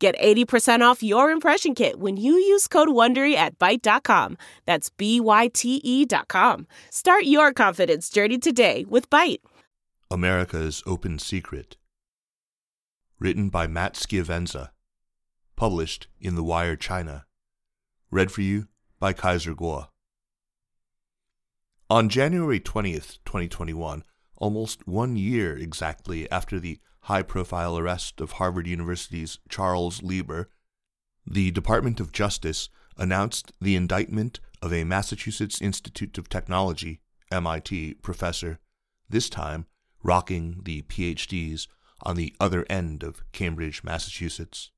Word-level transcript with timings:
Get 0.00 0.18
80% 0.18 0.80
off 0.80 1.02
your 1.02 1.30
impression 1.30 1.74
kit 1.74 2.00
when 2.00 2.16
you 2.16 2.32
use 2.32 2.66
code 2.66 2.88
WONDERY 2.88 3.34
at 3.34 3.58
Byte.com. 3.58 4.38
That's 4.64 4.88
B-Y-T-E 4.88 6.06
dot 6.06 6.26
com. 6.26 6.66
Start 6.88 7.24
your 7.24 7.52
confidence 7.52 8.08
journey 8.08 8.38
today 8.38 8.86
with 8.88 9.10
Byte. 9.10 9.40
America's 10.10 10.82
Open 10.86 11.18
Secret. 11.18 11.76
Written 13.18 13.50
by 13.50 13.66
Matt 13.66 13.92
Schiavenza. 13.92 14.70
Published 15.54 16.08
in 16.18 16.34
The 16.34 16.42
Wire 16.44 16.76
China. 16.76 17.26
Read 18.10 18.32
for 18.32 18.40
you 18.40 18.68
by 18.98 19.12
Kaiser 19.12 19.54
Kuo. 19.54 19.88
On 21.90 22.08
January 22.08 22.58
20th, 22.58 23.18
2021, 23.26 24.04
almost 24.36 24.88
one 24.88 25.16
year 25.16 25.58
exactly 25.58 26.30
after 26.30 26.58
the 26.58 26.80
high 27.02 27.22
profile 27.22 27.78
arrest 27.78 28.20
of 28.20 28.32
Harvard 28.32 28.66
University's 28.66 29.38
Charles 29.48 30.02
Lieber, 30.02 30.50
the 31.26 31.50
Department 31.50 32.00
of 32.00 32.12
Justice 32.12 32.68
announced 32.96 33.52
the 33.60 33.76
indictment 33.76 34.40
of 34.62 34.72
a 34.72 34.84
Massachusetts 34.84 35.60
Institute 35.60 36.18
of 36.18 36.28
Technology, 36.28 37.00
MIT, 37.30 37.94
professor, 37.94 38.58
this 39.08 39.28
time 39.28 39.66
rocking 40.02 40.60
the 40.64 40.82
PhDs 40.82 41.66
on 42.02 42.16
the 42.16 42.34
other 42.40 42.66
end 42.68 43.02
of 43.02 43.22
Cambridge, 43.32 43.82
Massachusetts. 43.84 44.70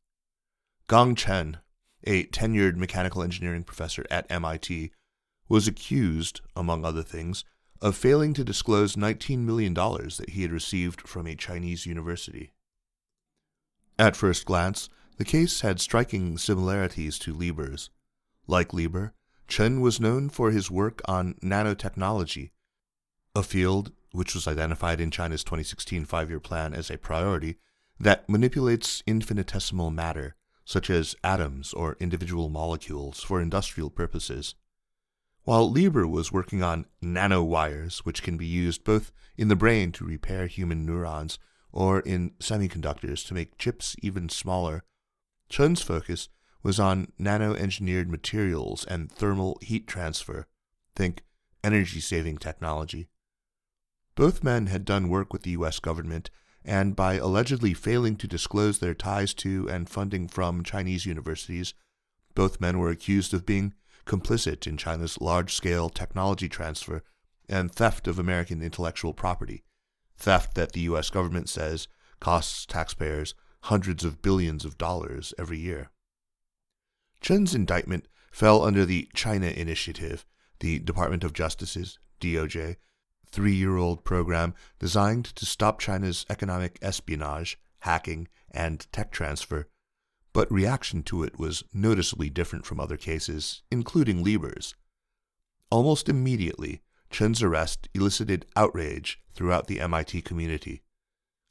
Gong 0.88 1.14
Chen, 1.14 1.58
a 2.04 2.24
tenured 2.24 2.76
mechanical 2.76 3.22
engineering 3.22 3.62
professor 3.62 4.04
at 4.10 4.30
MIT, 4.30 4.90
was 5.48 5.68
accused, 5.68 6.40
among 6.56 6.84
other 6.84 7.02
things, 7.02 7.44
of 7.82 7.96
failing 7.96 8.32
to 8.32 8.44
disclose 8.44 8.94
$19 8.94 9.38
million 9.40 9.74
that 9.74 10.30
he 10.30 10.42
had 10.42 10.52
received 10.52 11.06
from 11.06 11.26
a 11.26 11.34
Chinese 11.34 11.84
university. 11.84 12.52
At 13.98 14.16
first 14.16 14.46
glance, 14.46 14.88
the 15.18 15.24
case 15.24 15.62
had 15.62 15.80
striking 15.80 16.38
similarities 16.38 17.18
to 17.18 17.34
Lieber's. 17.34 17.90
Like 18.46 18.72
Lieber, 18.72 19.14
Chen 19.48 19.80
was 19.80 20.00
known 20.00 20.30
for 20.30 20.52
his 20.52 20.70
work 20.70 21.02
on 21.06 21.34
nanotechnology, 21.42 22.50
a 23.34 23.42
field 23.42 23.92
which 24.12 24.34
was 24.34 24.46
identified 24.46 25.00
in 25.00 25.10
China's 25.10 25.42
2016 25.42 26.04
five 26.04 26.30
year 26.30 26.40
plan 26.40 26.74
as 26.74 26.88
a 26.88 26.98
priority 26.98 27.56
that 27.98 28.28
manipulates 28.28 29.02
infinitesimal 29.06 29.90
matter, 29.90 30.36
such 30.64 30.88
as 30.88 31.16
atoms 31.24 31.72
or 31.72 31.96
individual 31.98 32.48
molecules, 32.48 33.22
for 33.22 33.40
industrial 33.40 33.90
purposes 33.90 34.54
while 35.44 35.70
Lieber 35.70 36.06
was 36.06 36.32
working 36.32 36.62
on 36.62 36.86
nanowires, 37.02 37.98
which 37.98 38.22
can 38.22 38.36
be 38.36 38.46
used 38.46 38.84
both 38.84 39.12
in 39.36 39.48
the 39.48 39.56
brain 39.56 39.90
to 39.92 40.04
repair 40.04 40.46
human 40.46 40.86
neurons 40.86 41.38
or 41.72 42.00
in 42.00 42.30
semiconductors 42.38 43.26
to 43.26 43.34
make 43.34 43.58
chips 43.58 43.96
even 44.02 44.28
smaller. 44.28 44.84
Chen's 45.48 45.82
focus 45.82 46.28
was 46.62 46.78
on 46.78 47.12
nano 47.18 47.54
engineered 47.54 48.08
materials 48.08 48.84
and 48.84 49.10
thermal 49.10 49.58
heat 49.62 49.86
transfer. 49.86 50.46
Think 50.94 51.24
energy 51.64 52.00
saving 52.00 52.38
technology. 52.38 53.08
Both 54.14 54.44
men 54.44 54.66
had 54.66 54.84
done 54.84 55.08
work 55.08 55.32
with 55.32 55.42
the 55.42 55.50
U.S. 55.52 55.80
government, 55.80 56.30
and 56.64 56.94
by 56.94 57.14
allegedly 57.14 57.74
failing 57.74 58.16
to 58.16 58.28
disclose 58.28 58.78
their 58.78 58.94
ties 58.94 59.34
to 59.34 59.68
and 59.68 59.88
funding 59.88 60.28
from 60.28 60.62
Chinese 60.62 61.06
universities, 61.06 61.74
both 62.34 62.60
men 62.60 62.78
were 62.78 62.90
accused 62.90 63.34
of 63.34 63.46
being 63.46 63.74
complicit 64.06 64.66
in 64.66 64.76
China's 64.76 65.20
large 65.20 65.54
scale 65.54 65.88
technology 65.88 66.48
transfer 66.48 67.02
and 67.48 67.72
theft 67.72 68.06
of 68.06 68.18
American 68.18 68.62
intellectual 68.62 69.12
property, 69.12 69.62
theft 70.16 70.54
that 70.54 70.72
the 70.72 70.80
U.S. 70.80 71.10
government 71.10 71.48
says 71.48 71.88
costs 72.20 72.66
taxpayers 72.66 73.34
hundreds 73.64 74.04
of 74.04 74.22
billions 74.22 74.64
of 74.64 74.78
dollars 74.78 75.32
every 75.38 75.58
year. 75.58 75.90
Chen's 77.20 77.54
indictment 77.54 78.08
fell 78.32 78.64
under 78.64 78.84
the 78.84 79.08
China 79.14 79.46
Initiative, 79.46 80.24
the 80.60 80.78
Department 80.80 81.22
of 81.24 81.32
Justice's, 81.32 81.98
DOJ, 82.20 82.76
three 83.30 83.54
year 83.54 83.76
old 83.76 84.04
program 84.04 84.54
designed 84.78 85.24
to 85.24 85.46
stop 85.46 85.80
China's 85.80 86.26
economic 86.28 86.78
espionage, 86.82 87.58
hacking, 87.80 88.28
and 88.50 88.86
tech 88.92 89.10
transfer 89.10 89.68
but 90.32 90.50
reaction 90.50 91.02
to 91.02 91.22
it 91.22 91.38
was 91.38 91.64
noticeably 91.72 92.30
different 92.30 92.64
from 92.64 92.80
other 92.80 92.96
cases, 92.96 93.62
including 93.70 94.22
Lieber's. 94.22 94.74
Almost 95.70 96.08
immediately, 96.08 96.80
Chen's 97.10 97.42
arrest 97.42 97.88
elicited 97.94 98.46
outrage 98.56 99.20
throughout 99.34 99.66
the 99.66 99.80
MIT 99.80 100.22
community. 100.22 100.82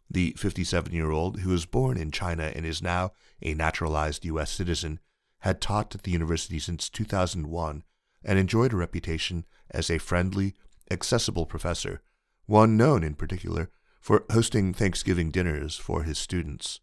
The 0.10 0.36
57 0.38 0.92
year 0.94 1.12
old, 1.12 1.40
who 1.42 1.50
was 1.50 1.66
born 1.66 1.98
in 1.98 2.12
China 2.12 2.52
and 2.56 2.66
is 2.66 2.82
now 2.82 3.12
a 3.42 3.54
naturalized 3.54 4.26
U.S. 4.26 4.52
citizen, 4.52 5.00
had 5.40 5.62
taught 5.62 5.96
at 5.96 6.04
the 6.04 6.12
university 6.12 6.60
since 6.60 6.90
2001 6.90 7.84
and 8.24 8.40
enjoyed 8.40 8.74
a 8.74 8.78
reputation 8.78 9.46
as 9.72 9.90
a 9.90 9.98
friendly, 9.98 10.54
accessible 10.90 11.46
professor, 11.46 12.02
one 12.46 12.78
known 12.78 13.04
in 13.04 13.16
particular 13.16 13.70
for 14.00 14.26
hosting 14.32 14.74
Thanksgiving 14.74 15.32
dinners 15.32 15.78
for 15.78 16.04
his 16.04 16.18
students. 16.18 16.80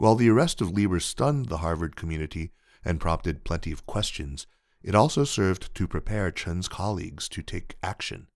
While 0.00 0.14
the 0.14 0.30
arrest 0.30 0.62
of 0.62 0.70
Lieber 0.70 0.98
stunned 0.98 1.50
the 1.50 1.58
Harvard 1.58 1.94
community 1.94 2.52
and 2.82 2.98
prompted 2.98 3.44
plenty 3.44 3.70
of 3.70 3.84
questions, 3.84 4.46
it 4.82 4.94
also 4.94 5.24
served 5.24 5.74
to 5.74 5.86
prepare 5.86 6.30
Chen's 6.30 6.68
colleagues 6.68 7.28
to 7.28 7.42
take 7.42 7.76
action. 7.82 8.28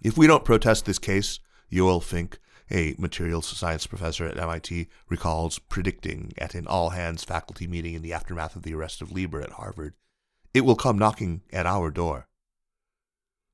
If 0.00 0.16
we 0.16 0.26
don't 0.26 0.42
protest 0.42 0.86
this 0.86 0.98
case, 0.98 1.38
Yoel 1.70 2.02
Fink, 2.02 2.38
a 2.70 2.94
materials 2.96 3.46
science 3.46 3.86
professor 3.86 4.24
at 4.24 4.38
MIT, 4.38 4.88
recalls 5.10 5.58
predicting 5.58 6.32
at 6.38 6.54
an 6.54 6.66
all 6.66 6.90
hands 6.90 7.22
faculty 7.22 7.66
meeting 7.66 7.92
in 7.92 8.00
the 8.00 8.14
aftermath 8.14 8.56
of 8.56 8.62
the 8.62 8.72
arrest 8.72 9.02
of 9.02 9.12
Lieber 9.12 9.42
at 9.42 9.52
Harvard, 9.52 9.92
it 10.54 10.62
will 10.62 10.76
come 10.76 10.96
knocking 10.96 11.42
at 11.52 11.66
our 11.66 11.90
door. 11.90 12.26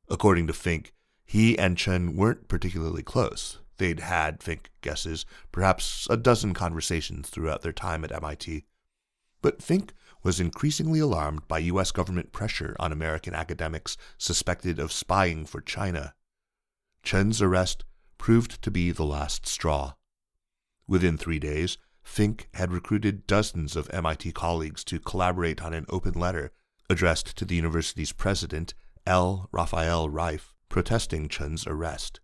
According 0.09 0.47
to 0.47 0.53
Fink, 0.53 0.95
he 1.25 1.59
and 1.59 1.77
Chen 1.77 2.15
weren't 2.15 2.47
particularly 2.47 3.03
close. 3.03 3.59
They'd 3.83 3.99
had, 3.99 4.45
Fink 4.45 4.71
guesses, 4.81 5.27
perhaps 5.51 6.07
a 6.09 6.17
dozen 6.17 6.55
conversations 6.55 7.29
throughout 7.29 7.63
their 7.63 7.73
time 7.73 8.05
at 8.05 8.13
MIT. 8.13 8.65
But 9.41 9.61
Fink 9.61 9.93
was 10.23 10.39
increasingly 10.39 11.01
alarmed 11.01 11.49
by 11.49 11.59
U.S. 11.59 11.91
government 11.91 12.31
pressure 12.31 12.77
on 12.79 12.93
American 12.93 13.35
academics 13.35 13.97
suspected 14.19 14.79
of 14.79 14.93
spying 14.93 15.47
for 15.47 15.61
China. 15.61 16.15
Chen's 17.03 17.43
arrest 17.43 17.85
proved 18.19 18.63
to 18.63 18.71
be 18.71 18.93
the 18.93 19.03
last 19.03 19.49
straw. 19.49 19.95
Within 20.87 21.19
three 21.19 21.41
days, 21.41 21.77
Fink 22.05 22.49
had 22.55 22.71
recruited 22.71 23.27
dozens 23.27 23.75
of 23.75 23.91
MIT 23.93 24.31
colleagues 24.31 24.85
to 24.85 25.01
collaborate 25.01 25.61
on 25.61 25.75
an 25.75 25.87
open 25.89 26.15
letter 26.15 26.53
addressed 26.89 27.37
to 27.37 27.45
the 27.45 27.57
university's 27.57 28.13
president, 28.13 28.75
L. 29.07 29.49
Raphael 29.51 30.09
Reif, 30.09 30.55
protesting 30.69 31.29
Chen's 31.29 31.67
arrest. 31.67 32.21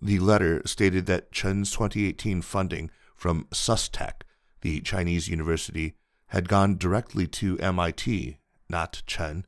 The 0.00 0.18
letter 0.18 0.62
stated 0.66 1.06
that 1.06 1.32
Chen's 1.32 1.70
2018 1.70 2.42
funding 2.42 2.90
from 3.14 3.46
SUSTech, 3.50 4.22
the 4.60 4.80
Chinese 4.80 5.28
university, 5.28 5.94
had 6.28 6.48
gone 6.48 6.76
directly 6.76 7.26
to 7.28 7.58
MIT, 7.58 8.38
not 8.68 9.02
Chen. 9.06 9.46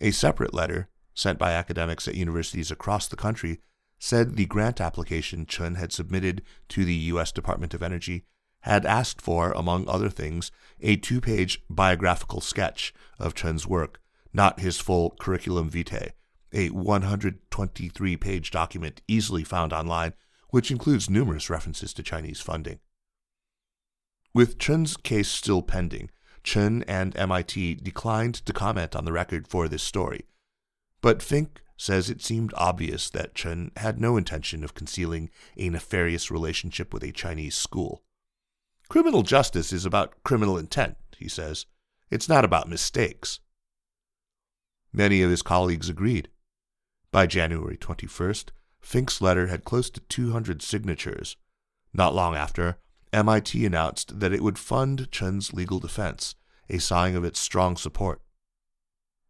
A 0.00 0.10
separate 0.10 0.52
letter, 0.52 0.88
sent 1.14 1.38
by 1.38 1.52
academics 1.52 2.06
at 2.08 2.14
universities 2.14 2.70
across 2.70 3.06
the 3.08 3.16
country, 3.16 3.60
said 3.98 4.36
the 4.36 4.46
grant 4.46 4.80
application 4.80 5.46
Chen 5.46 5.76
had 5.76 5.92
submitted 5.92 6.42
to 6.68 6.84
the 6.84 6.94
U.S. 6.94 7.30
Department 7.30 7.72
of 7.72 7.82
Energy 7.82 8.24
had 8.62 8.86
asked 8.86 9.20
for, 9.20 9.52
among 9.52 9.88
other 9.88 10.08
things, 10.08 10.50
a 10.80 10.96
two 10.96 11.20
page 11.20 11.62
biographical 11.68 12.40
sketch 12.40 12.92
of 13.18 13.34
Chen's 13.34 13.66
work, 13.66 14.00
not 14.32 14.60
his 14.60 14.78
full 14.78 15.10
curriculum 15.18 15.68
vitae, 15.68 16.12
a 16.52 16.68
123 16.68 18.16
page 18.16 18.50
document 18.50 19.02
easily 19.08 19.44
found 19.44 19.72
online, 19.72 20.14
which 20.50 20.70
includes 20.70 21.08
numerous 21.08 21.48
references 21.48 21.92
to 21.94 22.02
Chinese 22.02 22.40
funding. 22.40 22.78
With 24.34 24.58
Chen's 24.58 24.96
case 24.96 25.28
still 25.28 25.62
pending, 25.62 26.10
Chen 26.42 26.84
and 26.88 27.16
MIT 27.16 27.76
declined 27.76 28.34
to 28.34 28.52
comment 28.52 28.96
on 28.96 29.04
the 29.04 29.12
record 29.12 29.46
for 29.46 29.68
this 29.68 29.82
story. 29.82 30.26
But 31.00 31.22
Fink 31.22 31.62
says 31.76 32.08
it 32.08 32.22
seemed 32.22 32.54
obvious 32.56 33.10
that 33.10 33.34
Chen 33.34 33.72
had 33.76 34.00
no 34.00 34.16
intention 34.16 34.62
of 34.64 34.74
concealing 34.74 35.30
a 35.56 35.68
nefarious 35.68 36.30
relationship 36.30 36.94
with 36.94 37.02
a 37.02 37.12
Chinese 37.12 37.56
school. 37.56 38.02
Criminal 38.88 39.22
justice 39.22 39.72
is 39.72 39.84
about 39.84 40.22
criminal 40.22 40.56
intent, 40.56 40.96
he 41.18 41.28
says. 41.28 41.66
It's 42.10 42.28
not 42.28 42.44
about 42.44 42.68
mistakes. 42.68 43.40
Many 44.92 45.22
of 45.22 45.30
his 45.30 45.42
colleagues 45.42 45.88
agreed. 45.88 46.28
By 47.12 47.26
January 47.26 47.76
21st, 47.76 48.46
Fink's 48.80 49.20
letter 49.20 49.48
had 49.48 49.66
close 49.66 49.90
to 49.90 50.00
200 50.00 50.62
signatures. 50.62 51.36
Not 51.92 52.14
long 52.14 52.34
after, 52.34 52.78
MIT 53.12 53.66
announced 53.66 54.18
that 54.18 54.32
it 54.32 54.42
would 54.42 54.58
fund 54.58 55.10
Chen's 55.12 55.52
legal 55.52 55.78
defense, 55.78 56.34
a 56.70 56.78
sign 56.78 57.14
of 57.14 57.22
its 57.22 57.38
strong 57.38 57.76
support. 57.76 58.22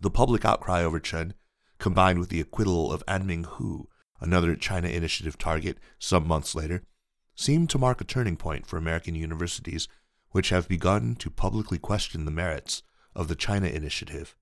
The 0.00 0.10
public 0.10 0.44
outcry 0.44 0.84
over 0.84 1.00
Chen, 1.00 1.34
combined 1.78 2.20
with 2.20 2.28
the 2.28 2.40
acquittal 2.40 2.92
of 2.92 3.04
Anming 3.06 3.46
Hu, 3.46 3.88
another 4.20 4.54
China 4.54 4.86
Initiative 4.86 5.36
target, 5.36 5.78
some 5.98 6.24
months 6.24 6.54
later, 6.54 6.84
seemed 7.34 7.68
to 7.70 7.78
mark 7.78 8.00
a 8.00 8.04
turning 8.04 8.36
point 8.36 8.64
for 8.64 8.76
American 8.76 9.16
universities, 9.16 9.88
which 10.30 10.50
have 10.50 10.68
begun 10.68 11.16
to 11.16 11.30
publicly 11.30 11.78
question 11.78 12.26
the 12.26 12.30
merits 12.30 12.84
of 13.16 13.26
the 13.26 13.34
China 13.34 13.66
Initiative. 13.66 14.36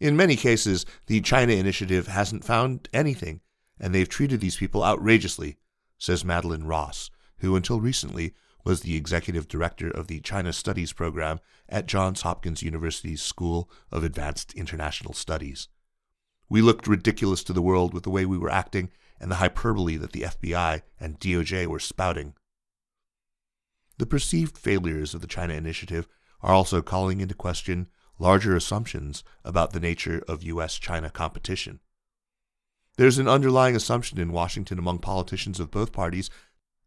In 0.00 0.16
many 0.16 0.36
cases, 0.36 0.86
the 1.06 1.20
China 1.20 1.52
Initiative 1.52 2.06
hasn't 2.06 2.44
found 2.44 2.88
anything, 2.92 3.40
and 3.80 3.94
they've 3.94 4.08
treated 4.08 4.40
these 4.40 4.56
people 4.56 4.84
outrageously, 4.84 5.56
says 5.98 6.24
Madelyn 6.24 6.68
Ross, 6.68 7.10
who 7.38 7.56
until 7.56 7.80
recently 7.80 8.34
was 8.64 8.80
the 8.80 8.96
executive 8.96 9.48
director 9.48 9.90
of 9.90 10.06
the 10.06 10.20
China 10.20 10.52
Studies 10.52 10.92
program 10.92 11.40
at 11.68 11.86
Johns 11.86 12.22
Hopkins 12.22 12.62
University's 12.62 13.22
School 13.22 13.70
of 13.90 14.04
Advanced 14.04 14.54
International 14.54 15.14
Studies. 15.14 15.68
We 16.48 16.62
looked 16.62 16.86
ridiculous 16.86 17.42
to 17.44 17.52
the 17.52 17.62
world 17.62 17.92
with 17.92 18.04
the 18.04 18.10
way 18.10 18.24
we 18.24 18.38
were 18.38 18.50
acting 18.50 18.90
and 19.20 19.30
the 19.30 19.36
hyperbole 19.36 19.96
that 19.96 20.12
the 20.12 20.22
FBI 20.22 20.82
and 21.00 21.18
DOJ 21.18 21.66
were 21.66 21.78
spouting. 21.78 22.34
The 23.98 24.06
perceived 24.06 24.56
failures 24.56 25.12
of 25.12 25.20
the 25.20 25.26
China 25.26 25.54
Initiative 25.54 26.06
are 26.40 26.54
also 26.54 26.82
calling 26.82 27.20
into 27.20 27.34
question 27.34 27.88
larger 28.18 28.56
assumptions 28.56 29.22
about 29.44 29.72
the 29.72 29.80
nature 29.80 30.22
of 30.28 30.42
U.S. 30.42 30.78
China 30.78 31.10
competition. 31.10 31.80
There's 32.96 33.18
an 33.18 33.28
underlying 33.28 33.76
assumption 33.76 34.18
in 34.18 34.32
Washington 34.32 34.78
among 34.78 34.98
politicians 34.98 35.60
of 35.60 35.70
both 35.70 35.92
parties 35.92 36.30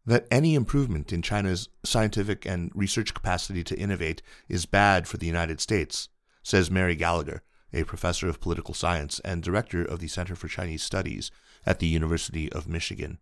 that 0.04 0.26
any 0.30 0.54
improvement 0.54 1.12
in 1.12 1.22
China's 1.22 1.68
scientific 1.84 2.44
and 2.44 2.70
research 2.74 3.14
capacity 3.14 3.64
to 3.64 3.78
innovate 3.78 4.20
is 4.48 4.66
bad 4.66 5.06
for 5.08 5.16
the 5.16 5.26
United 5.26 5.60
States, 5.60 6.08
says 6.42 6.70
Mary 6.70 6.96
Gallagher, 6.96 7.42
a 7.72 7.84
professor 7.84 8.28
of 8.28 8.40
political 8.40 8.74
science 8.74 9.20
and 9.20 9.42
director 9.42 9.84
of 9.84 10.00
the 10.00 10.08
Center 10.08 10.34
for 10.34 10.48
Chinese 10.48 10.82
Studies 10.82 11.30
at 11.64 11.78
the 11.78 11.86
University 11.86 12.52
of 12.52 12.68
Michigan. 12.68 13.18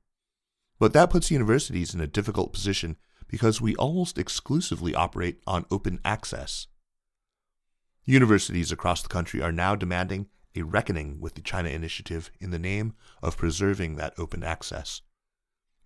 But 0.79 0.95
that 0.95 1.11
puts 1.11 1.31
universities 1.31 1.95
in 1.95 2.01
a 2.01 2.07
difficult 2.07 2.53
position 2.53 2.97
because 3.29 3.61
we 3.61 3.77
almost 3.77 4.19
exclusively 4.19 4.95
operate 4.95 5.41
on 5.47 5.67
open 5.71 6.01
access. 6.05 6.67
Universities 8.11 8.73
across 8.73 9.03
the 9.03 9.09
country 9.09 9.41
are 9.41 9.53
now 9.53 9.77
demanding 9.77 10.27
a 10.57 10.63
reckoning 10.63 11.21
with 11.21 11.35
the 11.35 11.41
China 11.41 11.69
Initiative 11.69 12.29
in 12.41 12.51
the 12.51 12.59
name 12.59 12.95
of 13.23 13.37
preserving 13.37 13.95
that 13.95 14.15
open 14.19 14.43
access. 14.43 15.03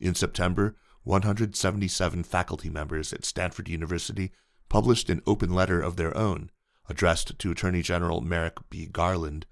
In 0.00 0.14
September, 0.14 0.74
177 1.02 2.24
faculty 2.24 2.70
members 2.70 3.12
at 3.12 3.26
Stanford 3.26 3.68
University 3.68 4.32
published 4.70 5.10
an 5.10 5.20
open 5.26 5.54
letter 5.54 5.82
of 5.82 5.96
their 5.96 6.16
own 6.16 6.50
addressed 6.88 7.38
to 7.38 7.50
Attorney 7.50 7.82
General 7.82 8.22
Merrick 8.22 8.56
B. 8.70 8.86
Garland, 8.86 9.44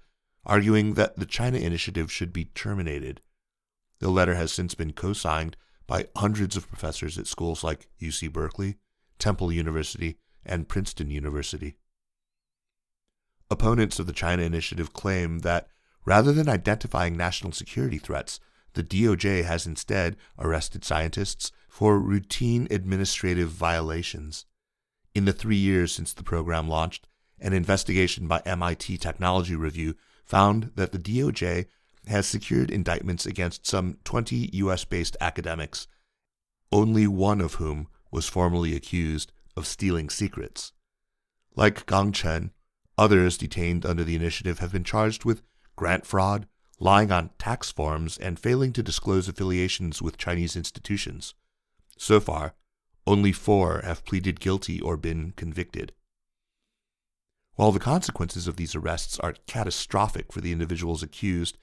arguing 0.43 0.95
that 0.95 1.15
the 1.15 1.27
China 1.27 1.59
Initiative 1.59 2.11
should 2.11 2.33
be 2.33 2.45
terminated. 2.45 3.21
The 3.99 4.09
letter 4.09 4.33
has 4.33 4.51
since 4.51 4.73
been 4.73 4.93
co 4.93 5.13
signed 5.13 5.57
by 5.85 6.07
hundreds 6.15 6.57
of 6.57 6.67
professors 6.67 7.19
at 7.19 7.27
schools 7.27 7.63
like 7.63 7.87
UC 8.01 8.33
Berkeley, 8.33 8.77
Temple 9.19 9.51
University, 9.51 10.17
and 10.43 10.67
Princeton 10.67 11.11
University. 11.11 11.77
Opponents 13.53 13.99
of 13.99 14.07
the 14.07 14.13
China 14.13 14.41
Initiative 14.41 14.93
claim 14.93 15.39
that 15.39 15.67
rather 16.05 16.33
than 16.33 16.49
identifying 16.49 17.15
national 17.15 17.51
security 17.51 17.99
threats, 17.99 18.39
the 18.73 18.83
DOJ 18.83 19.43
has 19.43 19.67
instead 19.67 20.17
arrested 20.39 20.83
scientists 20.83 21.51
for 21.69 21.99
routine 21.99 22.67
administrative 22.71 23.49
violations. 23.49 24.45
In 25.13 25.25
the 25.25 25.33
three 25.33 25.55
years 25.55 25.91
since 25.91 26.13
the 26.13 26.23
program 26.23 26.67
launched, 26.67 27.07
an 27.39 27.53
investigation 27.53 28.27
by 28.27 28.41
MIT 28.43 28.97
Technology 28.97 29.55
Review 29.55 29.93
found 30.25 30.71
that 30.73 30.91
the 30.91 30.97
DOJ 30.97 31.67
has 32.07 32.25
secured 32.25 32.71
indictments 32.71 33.27
against 33.27 33.67
some 33.67 33.97
20 34.03 34.49
U.S. 34.53 34.83
based 34.83 35.15
academics, 35.21 35.87
only 36.71 37.05
one 37.05 37.39
of 37.39 37.55
whom 37.55 37.87
was 38.09 38.27
formally 38.27 38.75
accused 38.75 39.31
of 39.55 39.67
stealing 39.67 40.09
secrets. 40.09 40.71
Like 41.55 41.85
Gong 41.85 42.11
Chen, 42.11 42.49
others 42.97 43.37
detained 43.37 43.85
under 43.85 44.03
the 44.03 44.15
initiative 44.15 44.59
have 44.59 44.71
been 44.71 44.83
charged 44.83 45.25
with 45.25 45.43
grant 45.75 46.05
fraud, 46.05 46.47
lying 46.79 47.11
on 47.11 47.31
tax 47.37 47.71
forms, 47.71 48.17
and 48.17 48.39
failing 48.39 48.73
to 48.73 48.83
disclose 48.83 49.27
affiliations 49.27 50.01
with 50.01 50.17
Chinese 50.17 50.55
institutions. 50.55 51.33
So 51.97 52.19
far, 52.19 52.55
only 53.05 53.31
four 53.31 53.81
have 53.83 54.05
pleaded 54.05 54.39
guilty 54.39 54.79
or 54.79 54.97
been 54.97 55.33
convicted. 55.35 55.93
While 57.55 57.71
the 57.71 57.79
consequences 57.79 58.47
of 58.47 58.55
these 58.55 58.75
arrests 58.75 59.19
are 59.19 59.35
catastrophic 59.45 60.31
for 60.33 60.41
the 60.41 60.51
individuals 60.51 61.03
accused, 61.03 61.57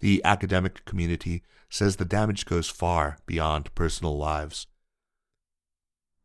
the 0.00 0.22
academic 0.24 0.84
community 0.84 1.42
says 1.70 1.96
the 1.96 2.04
damage 2.04 2.44
goes 2.44 2.68
far 2.68 3.18
beyond 3.26 3.74
personal 3.74 4.16
lives. 4.16 4.66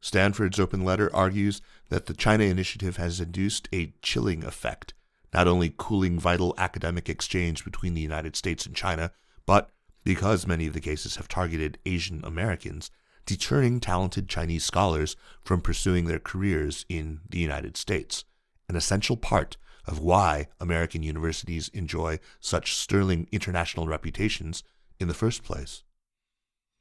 Stanford's 0.01 0.59
open 0.59 0.83
letter 0.83 1.13
argues 1.15 1.61
that 1.89 2.07
the 2.07 2.13
China 2.13 2.43
Initiative 2.43 2.97
has 2.97 3.19
induced 3.19 3.69
a 3.71 3.93
chilling 4.01 4.43
effect, 4.43 4.93
not 5.33 5.47
only 5.47 5.73
cooling 5.77 6.19
vital 6.19 6.53
academic 6.57 7.07
exchange 7.07 7.63
between 7.63 7.93
the 7.93 8.01
United 8.01 8.35
States 8.35 8.65
and 8.65 8.75
China, 8.75 9.11
but, 9.45 9.69
because 10.03 10.47
many 10.47 10.67
of 10.67 10.73
the 10.73 10.81
cases 10.81 11.15
have 11.17 11.27
targeted 11.27 11.77
Asian 11.85 12.21
Americans, 12.25 12.89
deterring 13.25 13.79
talented 13.79 14.27
Chinese 14.27 14.65
scholars 14.65 15.15
from 15.43 15.61
pursuing 15.61 16.05
their 16.05 16.19
careers 16.19 16.85
in 16.89 17.21
the 17.29 17.39
United 17.39 17.77
States 17.77 18.25
an 18.71 18.77
essential 18.77 19.17
part 19.17 19.57
of 19.85 19.99
why 19.99 20.47
American 20.61 21.03
universities 21.03 21.67
enjoy 21.73 22.17
such 22.39 22.73
sterling 22.73 23.27
international 23.33 23.85
reputations 23.85 24.63
in 24.97 25.09
the 25.09 25.13
first 25.13 25.43
place. 25.43 25.83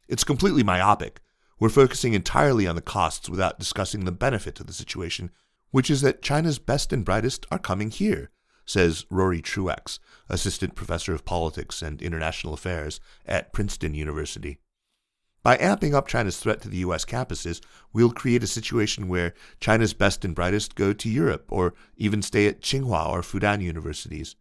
It's 0.09 0.23
completely 0.23 0.63
myopic. 0.63 1.21
We're 1.61 1.69
focusing 1.69 2.15
entirely 2.15 2.67
on 2.67 2.75
the 2.75 2.81
costs 2.81 3.29
without 3.29 3.59
discussing 3.59 4.07
the 4.07 4.13
benefit 4.13 4.59
of 4.61 4.67
the 4.67 4.73
situation, 4.73 5.31
which 5.71 5.91
is 5.91 6.01
that 6.01 6.23
China's 6.23 6.59
best 6.59 6.91
and 6.91 7.05
brightest 7.05 7.45
are 7.51 7.59
coming 7.59 7.91
here, 7.91 8.31
says 8.65 9.05
Rory 9.11 9.43
Truex, 9.43 9.99
assistant 10.31 10.75
professor 10.75 11.13
of 11.13 11.27
politics 11.27 11.83
and 11.83 12.01
international 12.01 12.55
affairs 12.55 12.99
at 13.27 13.53
Princeton 13.53 13.93
University. 13.93 14.59
By 15.43 15.59
amping 15.59 15.93
up 15.93 16.09
China's 16.09 16.39
threat 16.39 16.63
to 16.63 16.71
the 16.71 16.79
U.S. 16.79 17.05
campuses, 17.05 17.61
we'll 17.93 18.11
create 18.11 18.43
a 18.43 18.47
situation 18.47 19.07
where 19.09 19.35
China's 19.61 19.93
best 19.93 20.25
and 20.25 20.35
brightest 20.35 20.75
go 20.75 20.95
to 20.95 21.09
Europe 21.11 21.45
or 21.51 21.75
even 21.97 22.23
stay 22.23 22.47
at 22.47 22.63
Tsinghua 22.63 23.11
or 23.11 23.21
Fudan 23.21 23.61
universities. 23.61 24.35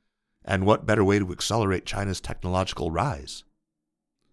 And 0.45 0.65
what 0.65 0.85
better 0.85 1.03
way 1.03 1.19
to 1.19 1.33
accelerate 1.33 1.85
China's 1.85 2.21
technological 2.21 2.91
rise? 2.91 3.43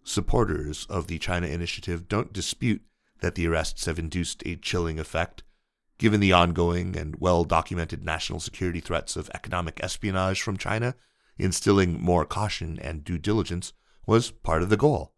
Supporters 0.07 0.85
of 0.89 1.07
the 1.07 1.19
China 1.19 1.47
Initiative 1.47 2.07
don't 2.07 2.31
dispute 2.31 2.81
that 3.19 3.35
the 3.35 3.45
arrests 3.45 3.87
have 3.87 3.99
induced 3.99 4.41
a 4.45 4.55
chilling 4.55 4.99
effect. 4.99 5.43
Given 5.97 6.21
the 6.21 6.31
ongoing 6.31 6.95
and 6.95 7.17
well 7.19 7.43
documented 7.43 8.05
national 8.05 8.39
security 8.39 8.79
threats 8.79 9.17
of 9.17 9.29
economic 9.33 9.83
espionage 9.83 10.41
from 10.41 10.55
China, 10.55 10.95
instilling 11.37 12.01
more 12.01 12.23
caution 12.23 12.79
and 12.79 13.03
due 13.03 13.17
diligence 13.17 13.73
was 14.05 14.31
part 14.31 14.63
of 14.63 14.69
the 14.69 14.77
goal. 14.77 15.13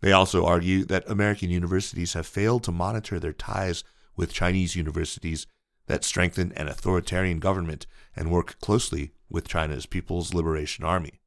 They 0.00 0.12
also 0.12 0.46
argue 0.46 0.84
that 0.84 1.10
American 1.10 1.50
universities 1.50 2.12
have 2.12 2.24
failed 2.24 2.62
to 2.64 2.72
monitor 2.72 3.18
their 3.18 3.32
ties 3.32 3.82
with 4.14 4.32
Chinese 4.32 4.76
universities 4.76 5.48
that 5.86 6.04
strengthen 6.04 6.52
an 6.52 6.68
authoritarian 6.68 7.40
government 7.40 7.84
and 8.14 8.30
work 8.30 8.60
closely 8.60 9.10
with 9.28 9.48
China's 9.48 9.86
People's 9.86 10.32
Liberation 10.32 10.84
Army. 10.84 11.19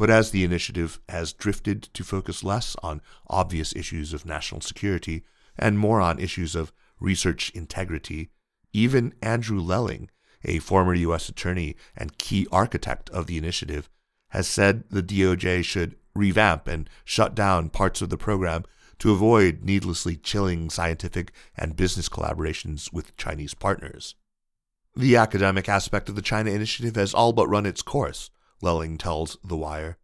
But 0.00 0.08
as 0.08 0.30
the 0.30 0.44
initiative 0.44 0.98
has 1.10 1.34
drifted 1.34 1.82
to 1.92 2.04
focus 2.04 2.42
less 2.42 2.74
on 2.82 3.02
obvious 3.28 3.76
issues 3.76 4.14
of 4.14 4.24
national 4.24 4.62
security 4.62 5.24
and 5.58 5.78
more 5.78 6.00
on 6.00 6.18
issues 6.18 6.54
of 6.54 6.72
research 6.98 7.50
integrity, 7.50 8.30
even 8.72 9.12
Andrew 9.20 9.60
Lelling, 9.60 10.08
a 10.42 10.58
former 10.58 10.94
U.S. 10.94 11.28
attorney 11.28 11.76
and 11.94 12.16
key 12.16 12.46
architect 12.50 13.10
of 13.10 13.26
the 13.26 13.36
initiative, 13.36 13.90
has 14.30 14.48
said 14.48 14.84
the 14.88 15.02
DOJ 15.02 15.62
should 15.64 15.96
revamp 16.14 16.66
and 16.66 16.88
shut 17.04 17.34
down 17.34 17.68
parts 17.68 18.00
of 18.00 18.08
the 18.08 18.16
program 18.16 18.64
to 19.00 19.12
avoid 19.12 19.64
needlessly 19.64 20.16
chilling 20.16 20.70
scientific 20.70 21.30
and 21.58 21.76
business 21.76 22.08
collaborations 22.08 22.90
with 22.90 23.14
Chinese 23.18 23.52
partners. 23.52 24.14
The 24.96 25.16
academic 25.16 25.68
aspect 25.68 26.08
of 26.08 26.14
the 26.14 26.22
China 26.22 26.52
Initiative 26.52 26.96
has 26.96 27.12
all 27.12 27.34
but 27.34 27.50
run 27.50 27.66
its 27.66 27.82
course, 27.82 28.30
Lelling 28.60 28.98
tells 28.98 29.36
The 29.42 29.56
Wire. 29.56 29.98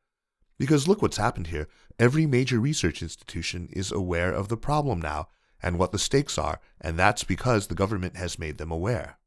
Because 0.59 0.89
look 0.89 1.03
what's 1.03 1.19
happened 1.19 1.49
here. 1.49 1.69
Every 1.99 2.27
major 2.27 2.59
research 2.59 3.03
institution 3.03 3.69
is 3.73 3.93
aware 3.93 4.33
of 4.33 4.49
the 4.49 4.57
problem 4.57 5.01
now 5.01 5.29
and 5.63 5.79
what 5.79 5.93
the 5.93 5.99
stakes 5.99 6.39
are, 6.39 6.61
and 6.81 6.99
that's 6.99 7.25
because 7.25 7.67
the 7.67 7.75
government 7.75 8.17
has 8.17 8.39
made 8.39 8.59
them 8.59 8.71
aware. 8.71 9.19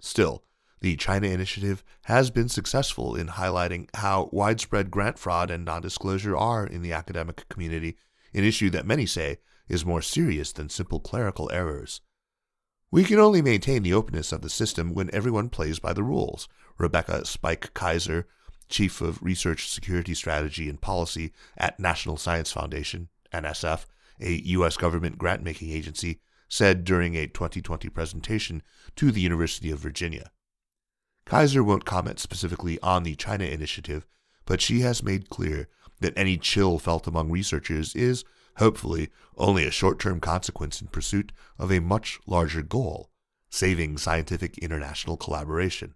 Still, 0.00 0.44
the 0.80 0.96
China 0.96 1.28
Initiative 1.28 1.84
has 2.04 2.30
been 2.30 2.48
successful 2.48 3.14
in 3.14 3.28
highlighting 3.28 3.88
how 3.94 4.30
widespread 4.32 4.90
grant 4.90 5.18
fraud 5.18 5.50
and 5.50 5.64
non 5.64 5.82
disclosure 5.82 6.36
are 6.36 6.66
in 6.66 6.82
the 6.82 6.92
academic 6.92 7.48
community, 7.48 7.96
an 8.32 8.44
issue 8.44 8.70
that 8.70 8.86
many 8.86 9.04
say 9.04 9.38
is 9.68 9.84
more 9.84 10.02
serious 10.02 10.52
than 10.52 10.68
simple 10.68 11.00
clerical 11.00 11.50
errors. 11.52 12.00
We 12.90 13.04
can 13.04 13.20
only 13.20 13.42
maintain 13.42 13.82
the 13.82 13.94
openness 13.94 14.32
of 14.32 14.40
the 14.40 14.50
system 14.50 14.94
when 14.94 15.10
everyone 15.12 15.50
plays 15.50 15.78
by 15.78 15.92
the 15.92 16.02
rules, 16.02 16.48
Rebecca 16.78 17.24
Spike 17.24 17.72
Keiser, 17.74 18.24
Chief 18.68 19.00
of 19.00 19.22
Research 19.22 19.68
Security 19.68 20.14
Strategy 20.14 20.68
and 20.68 20.80
Policy 20.80 21.32
at 21.56 21.80
National 21.80 22.16
Science 22.16 22.52
Foundation, 22.52 23.08
NSF, 23.32 23.86
a 24.20 24.32
U.S. 24.32 24.76
government 24.76 25.18
grant 25.18 25.42
making 25.42 25.70
agency, 25.70 26.20
said 26.48 26.84
during 26.84 27.14
a 27.14 27.26
2020 27.26 27.88
presentation 27.88 28.62
to 28.96 29.10
the 29.10 29.20
University 29.20 29.70
of 29.70 29.78
Virginia. 29.78 30.30
Keiser 31.26 31.64
won't 31.64 31.84
comment 31.84 32.18
specifically 32.18 32.78
on 32.80 33.02
the 33.02 33.14
China 33.14 33.44
initiative, 33.44 34.06
but 34.46 34.60
she 34.60 34.80
has 34.80 35.02
made 35.02 35.30
clear 35.30 35.68
that 36.00 36.12
any 36.16 36.36
chill 36.36 36.78
felt 36.78 37.06
among 37.06 37.30
researchers 37.30 37.94
is, 37.94 38.24
hopefully, 38.56 39.10
only 39.36 39.64
a 39.64 39.70
short 39.70 39.98
term 39.98 40.18
consequence 40.18 40.80
in 40.80 40.88
pursuit 40.88 41.32
of 41.58 41.70
a 41.70 41.80
much 41.80 42.18
larger 42.26 42.62
goal 42.62 43.10
saving 43.50 43.98
scientific 43.98 44.56
international 44.58 45.16
collaboration. 45.16 45.94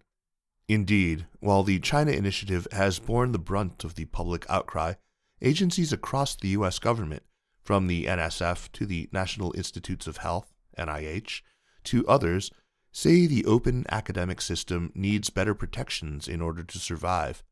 Indeed, 0.67 1.27
while 1.39 1.63
the 1.63 1.79
China 1.79 2.11
initiative 2.11 2.67
has 2.71 2.99
borne 2.99 3.31
the 3.31 3.39
brunt 3.39 3.83
of 3.83 3.95
the 3.95 4.05
public 4.05 4.45
outcry, 4.49 4.93
agencies 5.41 5.93
across 5.93 6.35
the 6.35 6.49
U.S. 6.49 6.79
government, 6.79 7.23
from 7.61 7.87
the 7.87 8.05
NSF 8.05 8.71
to 8.73 8.85
the 8.85 9.09
National 9.11 9.53
Institutes 9.55 10.07
of 10.07 10.17
Health, 10.17 10.53
NIH, 10.77 11.41
to 11.85 12.07
others, 12.07 12.51
say 12.91 13.27
the 13.27 13.45
open 13.45 13.85
academic 13.89 14.41
system 14.41 14.91
needs 14.95 15.29
better 15.29 15.53
protections 15.53 16.27
in 16.27 16.41
order 16.41 16.63
to 16.63 16.79
survive. 16.79 17.43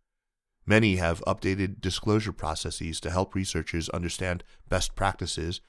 Many 0.65 0.95
have 0.95 1.23
updated 1.27 1.81
disclosure 1.81 2.31
processes 2.31 2.99
to 3.01 3.11
help 3.11 3.35
researchers 3.35 3.89
understand 3.89 4.43
best 4.69 4.95
practices, 4.95 5.61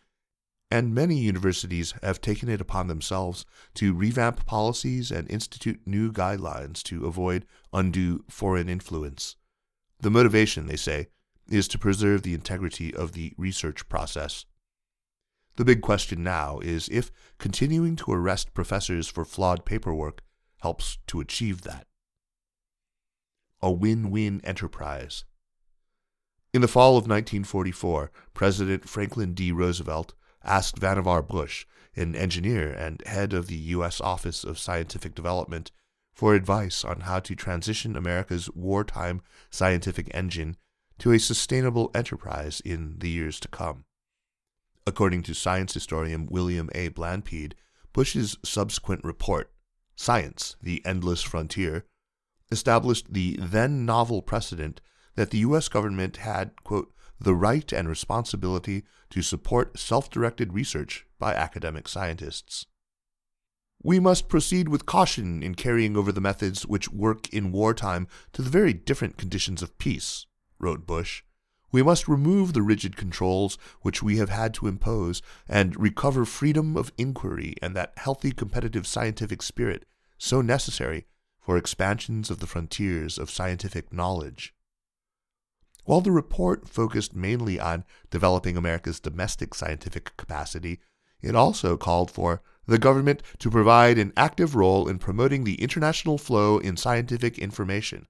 and 0.70 0.94
many 0.94 1.16
universities 1.16 1.94
have 2.02 2.20
taken 2.20 2.48
it 2.48 2.60
upon 2.60 2.88
themselves 2.88 3.44
to 3.74 3.94
revamp 3.94 4.44
policies 4.46 5.10
and 5.10 5.30
institute 5.30 5.80
new 5.86 6.12
guidelines 6.12 6.82
to 6.82 7.06
avoid 7.06 7.46
undue 7.72 8.24
foreign 8.28 8.68
influence. 8.68 9.36
The 10.00 10.10
motivation, 10.10 10.66
they 10.66 10.76
say, 10.76 11.08
is 11.48 11.68
to 11.68 11.78
preserve 11.78 12.22
the 12.22 12.34
integrity 12.34 12.94
of 12.94 13.12
the 13.12 13.32
research 13.36 13.88
process. 13.88 14.46
The 15.56 15.64
big 15.64 15.82
question 15.82 16.24
now 16.24 16.58
is 16.58 16.88
if 16.88 17.12
continuing 17.38 17.94
to 17.96 18.12
arrest 18.12 18.54
professors 18.54 19.08
for 19.08 19.24
flawed 19.24 19.64
paperwork 19.64 20.22
helps 20.62 20.98
to 21.06 21.20
achieve 21.20 21.62
that. 21.62 21.86
A 23.62 23.70
win 23.70 24.10
win 24.10 24.40
enterprise. 24.42 25.24
In 26.52 26.60
the 26.60 26.68
fall 26.68 26.90
of 26.90 27.08
1944, 27.08 28.10
President 28.32 28.88
Franklin 28.88 29.34
D. 29.34 29.52
Roosevelt 29.52 30.14
asked 30.44 30.80
Vannevar 30.80 31.26
Bush, 31.26 31.66
an 31.96 32.14
engineer 32.14 32.70
and 32.72 33.02
head 33.06 33.32
of 33.32 33.46
the 33.46 33.56
U.S. 33.56 34.00
Office 34.00 34.44
of 34.44 34.58
Scientific 34.58 35.14
Development, 35.14 35.70
for 36.12 36.34
advice 36.34 36.84
on 36.84 37.00
how 37.00 37.18
to 37.20 37.34
transition 37.34 37.96
America's 37.96 38.48
wartime 38.54 39.20
scientific 39.50 40.08
engine 40.14 40.56
to 40.98 41.12
a 41.12 41.18
sustainable 41.18 41.90
enterprise 41.94 42.60
in 42.64 42.96
the 42.98 43.10
years 43.10 43.40
to 43.40 43.48
come. 43.48 43.84
According 44.86 45.22
to 45.24 45.34
science 45.34 45.74
historian 45.74 46.26
William 46.26 46.68
A. 46.74 46.88
Blanpied, 46.88 47.54
Bush's 47.92 48.36
subsequent 48.44 49.02
report, 49.02 49.50
Science, 49.96 50.56
the 50.62 50.82
Endless 50.84 51.22
Frontier, 51.22 51.84
established 52.50 53.12
the 53.12 53.38
then 53.40 53.86
novel 53.86 54.22
precedent 54.22 54.80
that 55.14 55.30
the 55.30 55.38
U.S. 55.38 55.68
government 55.68 56.18
had, 56.18 56.62
quote, 56.64 56.92
the 57.20 57.34
right 57.34 57.72
and 57.72 57.88
responsibility 57.88 58.84
to 59.10 59.22
support 59.22 59.78
self 59.78 60.10
directed 60.10 60.52
research 60.52 61.06
by 61.18 61.34
academic 61.34 61.88
scientists. 61.88 62.66
We 63.82 64.00
must 64.00 64.28
proceed 64.28 64.68
with 64.68 64.86
caution 64.86 65.42
in 65.42 65.54
carrying 65.54 65.96
over 65.96 66.10
the 66.10 66.20
methods 66.20 66.66
which 66.66 66.90
work 66.90 67.28
in 67.28 67.52
wartime 67.52 68.08
to 68.32 68.40
the 68.40 68.50
very 68.50 68.72
different 68.72 69.18
conditions 69.18 69.62
of 69.62 69.78
peace, 69.78 70.26
wrote 70.58 70.86
Bush. 70.86 71.22
We 71.70 71.82
must 71.82 72.08
remove 72.08 72.52
the 72.52 72.62
rigid 72.62 72.96
controls 72.96 73.58
which 73.82 74.02
we 74.02 74.16
have 74.18 74.30
had 74.30 74.54
to 74.54 74.68
impose 74.68 75.20
and 75.48 75.78
recover 75.78 76.24
freedom 76.24 76.76
of 76.76 76.92
inquiry 76.96 77.56
and 77.60 77.76
that 77.76 77.92
healthy 77.96 78.32
competitive 78.32 78.86
scientific 78.86 79.42
spirit 79.42 79.84
so 80.16 80.40
necessary 80.40 81.04
for 81.40 81.58
expansions 81.58 82.30
of 82.30 82.38
the 82.38 82.46
frontiers 82.46 83.18
of 83.18 83.28
scientific 83.28 83.92
knowledge. 83.92 84.53
While 85.84 86.00
the 86.00 86.10
report 86.10 86.68
focused 86.68 87.14
mainly 87.14 87.60
on 87.60 87.84
developing 88.10 88.56
America's 88.56 89.00
domestic 89.00 89.54
scientific 89.54 90.16
capacity, 90.16 90.80
it 91.22 91.34
also 91.34 91.76
called 91.76 92.10
for 92.10 92.42
the 92.66 92.78
government 92.78 93.22
to 93.38 93.50
provide 93.50 93.98
an 93.98 94.12
active 94.16 94.54
role 94.54 94.88
in 94.88 94.98
promoting 94.98 95.44
the 95.44 95.60
international 95.60 96.18
flow 96.18 96.58
in 96.58 96.76
scientific 96.76 97.38
information 97.38 98.06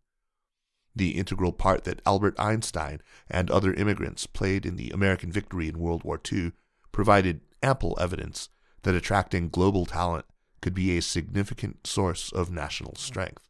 the 0.95 1.17
integral 1.17 1.53
part 1.53 1.85
that 1.85 2.01
Albert 2.07 2.39
Einstein 2.39 3.01
and 3.29 3.51
other 3.51 3.75
immigrants 3.75 4.27
played 4.27 4.65
in 4.65 4.77
the 4.77 4.91
American 4.91 5.33
victory 5.33 5.69
in 5.69 5.79
World 5.79 6.05
War 6.05 6.21
II 6.33 6.53
provided 6.93 7.41
ample 7.63 7.97
evidence 8.01 8.49
that 8.83 8.95
attracting 8.95 9.49
global 9.49 9.87
talent 9.87 10.27
could 10.61 10.75
be 10.75 10.97
a 10.97 11.03
significant 11.03 11.87
source 11.87 12.31
of 12.33 12.51
national 12.51 12.95
strength. 12.97 13.49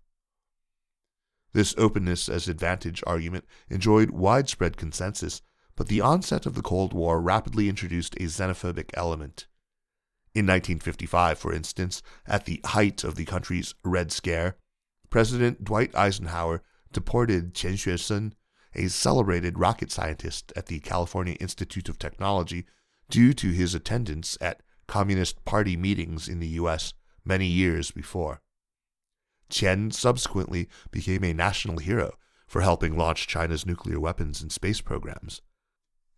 This 1.55 1.75
openness 1.79 2.29
as 2.29 2.49
advantage 2.49 3.03
argument 3.07 3.45
enjoyed 3.71 4.11
widespread 4.11 4.77
consensus, 4.77 5.41
but 5.77 5.87
the 5.87 6.01
onset 6.01 6.47
of 6.47 6.55
the 6.55 6.63
Cold 6.63 6.93
War 6.93 7.21
rapidly 7.21 7.69
introduced 7.69 8.17
a 8.17 8.25
xenophobic 8.25 8.91
element. 8.95 9.47
In 10.35 10.47
1955, 10.47 11.39
for 11.39 11.53
instance, 11.53 12.03
at 12.27 12.45
the 12.45 12.61
height 12.65 13.05
of 13.05 13.15
the 13.15 13.25
country's 13.25 13.73
Red 13.85 14.11
Scare, 14.11 14.57
President 15.11 15.63
Dwight 15.63 15.95
Eisenhower 15.95 16.61
deported 16.93 17.55
Qian 17.55 17.75
Xuesen, 17.75 18.33
a 18.75 18.89
celebrated 18.89 19.57
rocket 19.57 19.93
scientist 19.93 20.53
at 20.57 20.67
the 20.67 20.81
California 20.81 21.35
Institute 21.35 21.89
of 21.89 22.01
Technology, 22.01 22.67
due 23.09 23.33
to 23.33 23.53
his 23.53 23.77
attendance 23.77 24.37
at 24.41 24.61
Communist 24.89 25.45
Party 25.45 25.77
meetings 25.77 26.27
in 26.27 26.41
the 26.41 26.49
U.S. 26.49 26.95
many 27.25 27.47
years 27.47 27.93
before. 27.93 28.41
Qian 29.55 29.93
subsequently 29.95 30.69
became 30.91 31.23
a 31.23 31.33
national 31.33 31.79
hero 31.79 32.15
for 32.49 32.63
helping 32.63 32.99
launch 32.99 33.29
China's 33.29 33.65
nuclear 33.65 34.01
weapons 34.01 34.43
and 34.43 34.51
space 34.51 34.81
programs. 34.81 35.43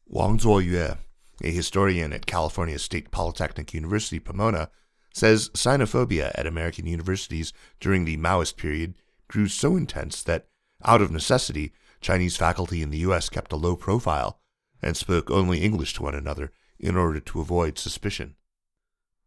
Wang 0.07 0.38
Zuoyue, 0.38 0.97
a 1.45 1.50
historian 1.50 2.14
at 2.14 2.25
California 2.25 2.78
State 2.78 3.11
Polytechnic 3.11 3.75
University, 3.75 4.19
Pomona, 4.19 4.71
says 5.12 5.50
xenophobia 5.50 6.33
at 6.35 6.47
American 6.47 6.87
universities 6.87 7.52
during 7.78 8.07
the 8.07 8.16
Maoist 8.16 8.57
period 8.57 8.95
grew 9.28 9.49
so 9.49 9.76
intense 9.76 10.23
that 10.23 10.47
out 10.83 11.02
of 11.02 11.11
necessity, 11.11 11.73
Chinese 12.00 12.38
faculty 12.38 12.81
in 12.81 12.88
the 12.88 12.99
U.S. 12.99 13.28
kept 13.28 13.52
a 13.52 13.57
low 13.57 13.76
profile 13.76 14.40
and 14.81 14.97
spoke 14.97 15.31
only 15.31 15.61
English 15.61 15.93
to 15.95 16.02
one 16.02 16.14
another 16.14 16.52
in 16.78 16.97
order 16.97 17.21
to 17.21 17.40
avoid 17.40 17.78
suspicion. 17.78 18.37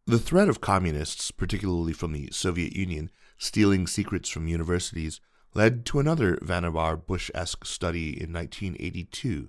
The 0.06 0.18
threat 0.18 0.48
of 0.48 0.60
communists, 0.60 1.30
particularly 1.30 1.92
from 1.92 2.12
the 2.12 2.28
Soviet 2.32 2.74
Union, 2.74 3.10
stealing 3.40 3.86
secrets 3.86 4.28
from 4.28 4.46
universities 4.46 5.18
led 5.54 5.86
to 5.86 5.98
another 5.98 6.36
Vannevar 6.36 7.06
Bush 7.06 7.30
esque 7.34 7.64
study 7.64 8.10
in 8.10 8.32
1982. 8.32 9.48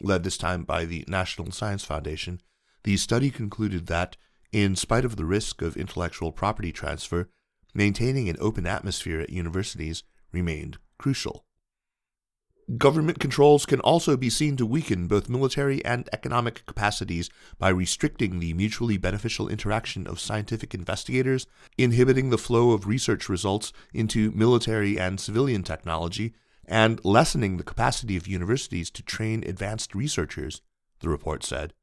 Led 0.00 0.24
this 0.24 0.38
time 0.38 0.64
by 0.64 0.86
the 0.86 1.04
National 1.06 1.52
Science 1.52 1.84
Foundation, 1.84 2.40
the 2.82 2.96
study 2.96 3.30
concluded 3.30 3.86
that, 3.86 4.16
in 4.52 4.74
spite 4.74 5.04
of 5.04 5.16
the 5.16 5.26
risk 5.26 5.60
of 5.60 5.76
intellectual 5.76 6.32
property 6.32 6.72
transfer, 6.72 7.28
maintaining 7.74 8.28
an 8.28 8.36
open 8.40 8.66
atmosphere 8.66 9.20
at 9.20 9.30
universities 9.30 10.02
remained 10.32 10.78
crucial. 10.98 11.44
Government 12.78 13.20
controls 13.20 13.66
can 13.66 13.80
also 13.80 14.16
be 14.16 14.30
seen 14.30 14.56
to 14.56 14.64
weaken 14.64 15.06
both 15.06 15.28
military 15.28 15.84
and 15.84 16.08
economic 16.14 16.64
capacities 16.64 17.28
by 17.58 17.68
restricting 17.68 18.40
the 18.40 18.54
mutually 18.54 18.96
beneficial 18.96 19.48
interaction 19.48 20.06
of 20.06 20.18
scientific 20.18 20.74
investigators, 20.74 21.46
inhibiting 21.76 22.30
the 22.30 22.38
flow 22.38 22.70
of 22.70 22.86
research 22.86 23.28
results 23.28 23.74
into 23.92 24.30
military 24.30 24.98
and 24.98 25.20
civilian 25.20 25.62
technology, 25.62 26.32
and 26.64 27.04
lessening 27.04 27.58
the 27.58 27.64
capacity 27.64 28.16
of 28.16 28.26
universities 28.26 28.90
to 28.90 29.02
train 29.02 29.44
advanced 29.46 29.94
researchers, 29.94 30.62
the 31.00 31.10
report 31.10 31.44
said. 31.44 31.74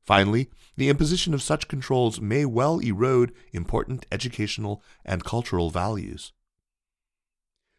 Finally, 0.00 0.48
the 0.76 0.88
imposition 0.88 1.34
of 1.34 1.42
such 1.42 1.66
controls 1.66 2.20
may 2.20 2.44
well 2.44 2.78
erode 2.78 3.32
important 3.52 4.06
educational 4.12 4.80
and 5.04 5.24
cultural 5.24 5.70
values. 5.70 6.32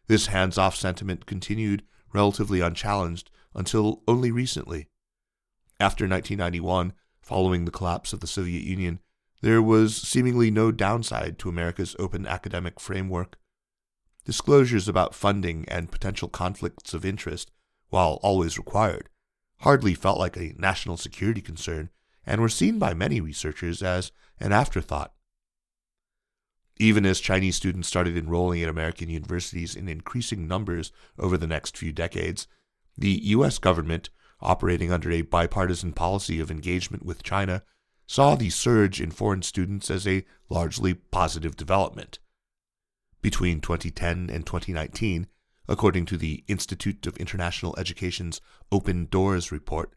This 0.06 0.26
hands 0.26 0.58
off 0.58 0.76
sentiment 0.76 1.24
continued 1.24 1.82
relatively 2.12 2.60
unchallenged 2.60 3.30
until 3.54 4.02
only 4.06 4.30
recently. 4.30 4.88
After 5.80 6.04
1991, 6.04 6.92
following 7.20 7.64
the 7.64 7.70
collapse 7.70 8.12
of 8.12 8.20
the 8.20 8.26
Soviet 8.26 8.62
Union, 8.62 9.00
There 9.40 9.62
was 9.62 9.96
seemingly 9.96 10.50
no 10.50 10.70
downside 10.70 11.38
to 11.40 11.48
America's 11.48 11.96
open 11.98 12.26
academic 12.26 12.78
framework. 12.78 13.36
Disclosures 14.24 14.86
about 14.86 15.16
funding 15.16 15.64
and 15.68 15.90
potential 15.90 16.28
conflicts 16.28 16.94
of 16.94 17.04
interest, 17.04 17.50
while 17.88 18.20
always 18.22 18.56
required, 18.56 19.08
hardly 19.60 19.94
felt 19.94 20.18
like 20.18 20.36
a 20.36 20.54
national 20.56 20.96
security 20.96 21.40
concern 21.40 21.90
and 22.24 22.40
were 22.40 22.48
seen 22.48 22.78
by 22.78 22.94
many 22.94 23.20
researchers 23.20 23.82
as 23.82 24.12
an 24.38 24.52
afterthought. 24.52 25.12
Even 26.82 27.06
as 27.06 27.20
Chinese 27.20 27.54
students 27.54 27.86
started 27.86 28.16
enrolling 28.16 28.60
at 28.60 28.68
American 28.68 29.08
universities 29.08 29.76
in 29.76 29.88
increasing 29.88 30.48
numbers 30.48 30.90
over 31.16 31.38
the 31.38 31.46
next 31.46 31.76
few 31.76 31.92
decades, 31.92 32.48
the 32.98 33.20
U.S. 33.36 33.58
government, 33.58 34.10
operating 34.40 34.90
under 34.90 35.08
a 35.12 35.22
bipartisan 35.22 35.92
policy 35.92 36.40
of 36.40 36.50
engagement 36.50 37.04
with 37.04 37.22
China, 37.22 37.62
saw 38.08 38.34
the 38.34 38.50
surge 38.50 39.00
in 39.00 39.12
foreign 39.12 39.42
students 39.42 39.92
as 39.92 40.08
a 40.08 40.24
largely 40.48 40.92
positive 40.92 41.54
development. 41.56 42.18
Between 43.20 43.60
2010 43.60 44.28
and 44.28 44.44
2019, 44.44 45.28
according 45.68 46.04
to 46.06 46.16
the 46.16 46.42
Institute 46.48 47.06
of 47.06 47.16
International 47.16 47.76
Education's 47.78 48.40
Open 48.72 49.06
Doors 49.06 49.52
report, 49.52 49.92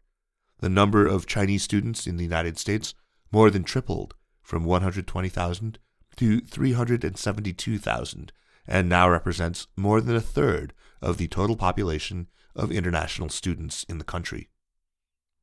the 0.60 0.68
number 0.68 1.04
of 1.04 1.26
Chinese 1.26 1.64
students 1.64 2.06
in 2.06 2.16
the 2.16 2.22
United 2.22 2.60
States 2.60 2.94
more 3.32 3.50
than 3.50 3.64
tripled 3.64 4.14
from 4.40 4.64
120,000 4.64 5.80
to 6.16 6.40
372,000 6.40 8.32
and 8.66 8.88
now 8.88 9.08
represents 9.08 9.66
more 9.76 10.00
than 10.00 10.16
a 10.16 10.20
third 10.20 10.72
of 11.00 11.18
the 11.18 11.28
total 11.28 11.56
population 11.56 12.28
of 12.54 12.72
international 12.72 13.28
students 13.28 13.84
in 13.84 13.98
the 13.98 14.04
country. 14.04 14.48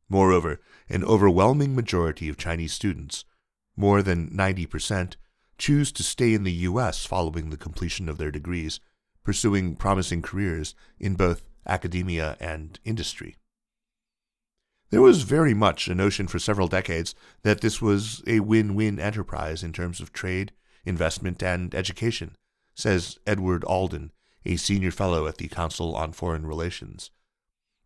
Moreover, 0.10 0.60
an 0.90 1.04
overwhelming 1.04 1.76
majority 1.76 2.28
of 2.28 2.38
Chinese 2.38 2.74
students, 2.74 3.24
more 3.76 4.02
than 4.02 4.30
90%, 4.30 5.16
choose 5.58 5.92
to 5.92 6.04
stay 6.04 6.34
in 6.34 6.44
the 6.44 6.52
U.S. 6.52 7.06
following 7.06 7.50
the 7.50 7.58
completion 7.58 8.10
of 8.10 8.18
their 8.18 8.32
degrees, 8.32 8.80
pursuing 9.24 9.76
promising 9.76 10.22
careers 10.22 10.76
in 11.00 11.16
both 11.16 11.44
academia 11.66 12.36
and 12.40 12.80
industry. 12.84 13.38
There 14.90 15.02
was 15.02 15.24
very 15.24 15.54
much 15.54 15.88
a 15.88 15.96
notion 15.96 16.28
for 16.28 16.38
several 16.38 16.68
decades 16.68 17.16
that 17.42 17.62
this 17.62 17.82
was 17.82 18.22
a 18.28 18.42
win 18.42 18.76
win 18.76 19.00
enterprise 19.00 19.64
in 19.64 19.74
terms 19.74 20.00
of 20.00 20.14
trade, 20.14 20.52
investment, 20.86 21.42
and 21.42 21.74
education, 21.74 22.36
says 22.76 23.18
Edward 23.26 23.64
Alden, 23.64 24.12
a 24.46 24.56
senior 24.56 24.92
fellow 24.92 25.28
at 25.28 25.38
the 25.38 25.48
Council 25.48 25.96
on 25.96 26.12
Foreign 26.12 26.46
Relations. 26.46 27.12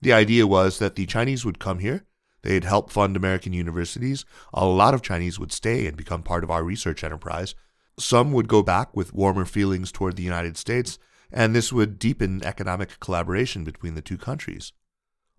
The 0.02 0.14
idea 0.14 0.48
was 0.48 0.80
that 0.80 0.96
the 0.96 1.06
Chinese 1.06 1.46
would 1.46 1.60
come 1.60 1.80
here, 1.80 2.06
they'd 2.44 2.64
help 2.64 2.92
fund 2.92 3.16
American 3.16 3.54
universities, 3.54 4.26
a 4.54 4.66
lot 4.66 4.94
of 4.94 5.02
Chinese 5.02 5.40
would 5.40 5.52
stay 5.52 5.86
and 5.88 5.98
become 5.98 6.24
part 6.24 6.44
of 6.44 6.52
our 6.52 6.64
research 6.64 7.04
enterprise, 7.04 7.56
some 8.00 8.32
would 8.32 8.48
go 8.48 8.62
back 8.62 8.96
with 8.96 9.14
warmer 9.14 9.46
feelings 9.46 9.92
toward 9.92 10.16
the 10.16 10.24
United 10.24 10.56
States, 10.56 11.00
and 11.32 11.56
this 11.56 11.74
would 11.74 12.00
deepen 12.00 12.44
economic 12.44 13.00
collaboration 13.00 13.64
between 13.64 13.96
the 13.96 14.02
two 14.02 14.18
countries. 14.18 14.72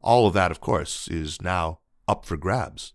All 0.02 0.26
of 0.26 0.34
that, 0.34 0.50
of 0.50 0.60
course, 0.60 1.08
is 1.08 1.40
now 1.40 1.80
up 2.06 2.24
for 2.24 2.36
grabs. 2.36 2.94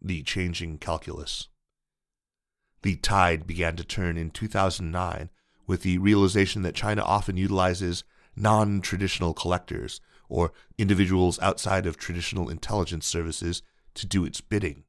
The 0.00 0.22
changing 0.22 0.78
calculus. 0.78 1.48
The 2.82 2.96
tide 2.96 3.46
began 3.46 3.76
to 3.76 3.84
turn 3.84 4.16
in 4.16 4.30
2009 4.30 5.30
with 5.66 5.82
the 5.82 5.98
realization 5.98 6.62
that 6.62 6.74
China 6.74 7.02
often 7.02 7.36
utilizes 7.36 8.04
non 8.34 8.80
traditional 8.80 9.34
collectors 9.34 10.00
or 10.28 10.52
individuals 10.78 11.38
outside 11.40 11.86
of 11.86 11.96
traditional 11.96 12.48
intelligence 12.48 13.06
services 13.06 13.62
to 13.94 14.06
do 14.06 14.24
its 14.24 14.40
bidding. 14.40 14.84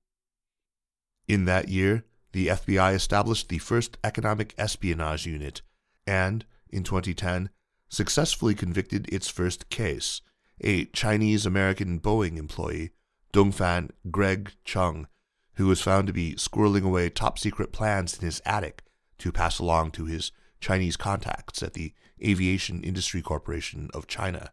In 1.28 1.46
that 1.46 1.70
year, 1.70 2.04
the 2.32 2.48
FBI 2.48 2.96
established 2.96 3.50
the 3.50 3.60
first 3.60 3.98
economic 4.04 4.56
espionage 4.58 5.26
unit 5.26 5.62
and, 6.08 6.46
in 6.70 6.84
2010, 6.84 7.50
successfully 7.90 8.56
convicted 8.56 9.08
its 9.10 9.30
first 9.30 9.70
case 9.70 10.22
a 10.62 10.86
Chinese 10.86 11.46
American 11.46 12.00
Boeing 12.00 12.38
employee, 12.38 12.92
Dongfan 13.34 13.90
Greg 14.10 14.54
Chung, 14.64 15.08
who 15.56 15.68
was 15.68 15.82
found 15.82 16.08
to 16.08 16.14
be 16.14 16.36
squirreling 16.36 16.84
away 16.84 17.10
top 17.10 17.38
secret 17.38 17.72
plans 17.72 18.18
in 18.18 18.26
his 18.26 18.42
attic 18.46 18.84
to 19.20 19.32
pass 19.32 19.60
along 19.60 19.92
to 19.92 20.06
his 20.06 20.32
Chinese 20.60 20.98
contacts 20.98 21.62
at 21.62 21.74
the 21.74 21.94
Aviation 22.24 22.84
Industry 22.84 23.22
Corporation 23.22 23.90
of 23.94 24.08
China, 24.08 24.52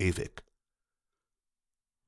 AVIC. 0.00 0.40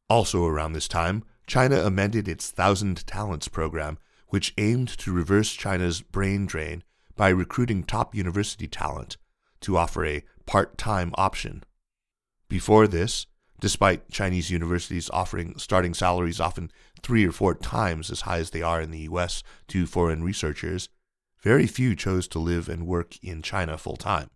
Also 0.09 0.44
around 0.46 0.72
this 0.72 0.88
time, 0.88 1.24
China 1.46 1.76
amended 1.81 2.29
its 2.29 2.50
Thousand 2.50 3.07
Talents 3.07 3.48
program, 3.48 3.98
which 4.29 4.55
aimed 4.57 4.88
to 4.98 5.12
reverse 5.12 5.53
China's 5.53 6.00
brain 6.00 6.46
drain 6.46 6.85
by 7.16 7.29
recruiting 7.29 7.83
top 7.83 8.14
university 8.14 8.68
talent 8.68 9.16
to 9.61 9.76
offer 9.76 10.05
a 10.05 10.24
part 10.46 10.79
time 10.79 11.12
option. 11.16 11.64
Before 12.48 12.87
this, 12.87 13.26
despite 13.61 14.11
Chinese 14.11 14.51
universities 14.51 15.11
offering 15.12 15.55
starting 15.59 15.94
salaries 15.94 16.40
often 16.40 16.70
three 17.03 17.27
or 17.27 17.33
four 17.33 17.55
times 17.55 18.11
as 18.11 18.23
high 18.23 18.38
as 18.38 18.51
they 18.51 18.62
are 18.62 18.81
in 18.81 18.90
the 18.90 19.01
US 19.01 19.42
to 19.68 19.87
foreign 19.87 20.25
researchers, 20.25 20.88
very 21.42 21.66
few 21.66 21.94
chose 21.94 22.27
to 22.29 22.38
live 22.38 22.68
and 22.68 22.87
work 22.87 23.23
in 23.23 23.42
China 23.42 23.79
full 23.79 23.96
time. 23.96 24.31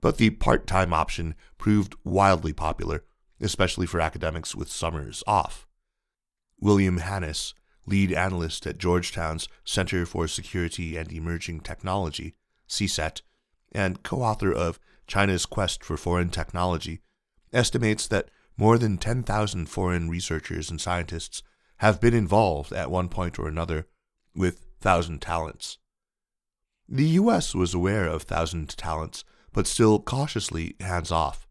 But 0.00 0.16
the 0.16 0.30
part 0.30 0.66
time 0.66 0.92
option 0.92 1.34
proved 1.58 1.94
wildly 2.04 2.52
popular, 2.52 3.04
especially 3.40 3.86
for 3.86 4.00
academics 4.00 4.54
with 4.54 4.70
summers 4.70 5.22
off. 5.26 5.66
William 6.60 7.00
Hannas, 7.00 7.54
lead 7.86 8.12
analyst 8.12 8.66
at 8.66 8.78
Georgetown's 8.78 9.48
Center 9.64 10.04
for 10.04 10.28
Security 10.28 10.96
and 10.96 11.12
Emerging 11.12 11.60
Technology, 11.60 12.34
CSET, 12.68 13.22
and 13.72 14.02
co 14.02 14.22
author 14.22 14.52
of 14.52 14.78
China's 15.06 15.46
Quest 15.46 15.82
for 15.82 15.96
Foreign 15.96 16.28
Technology, 16.28 17.00
estimates 17.52 18.06
that 18.08 18.30
more 18.56 18.78
than 18.78 18.98
10,000 18.98 19.66
foreign 19.66 20.08
researchers 20.08 20.70
and 20.70 20.80
scientists 20.80 21.42
have 21.78 22.00
been 22.00 22.14
involved 22.14 22.72
at 22.72 22.90
one 22.90 23.08
point 23.08 23.38
or 23.38 23.48
another 23.48 23.86
with 24.34 24.66
Thousand 24.80 25.20
Talents. 25.20 25.78
The 26.88 27.06
U.S. 27.20 27.54
was 27.54 27.74
aware 27.74 28.06
of 28.06 28.22
Thousand 28.22 28.76
Talents, 28.76 29.24
but 29.52 29.66
still 29.66 30.00
cautiously 30.00 30.74
hands 30.80 31.12
off. 31.12 31.46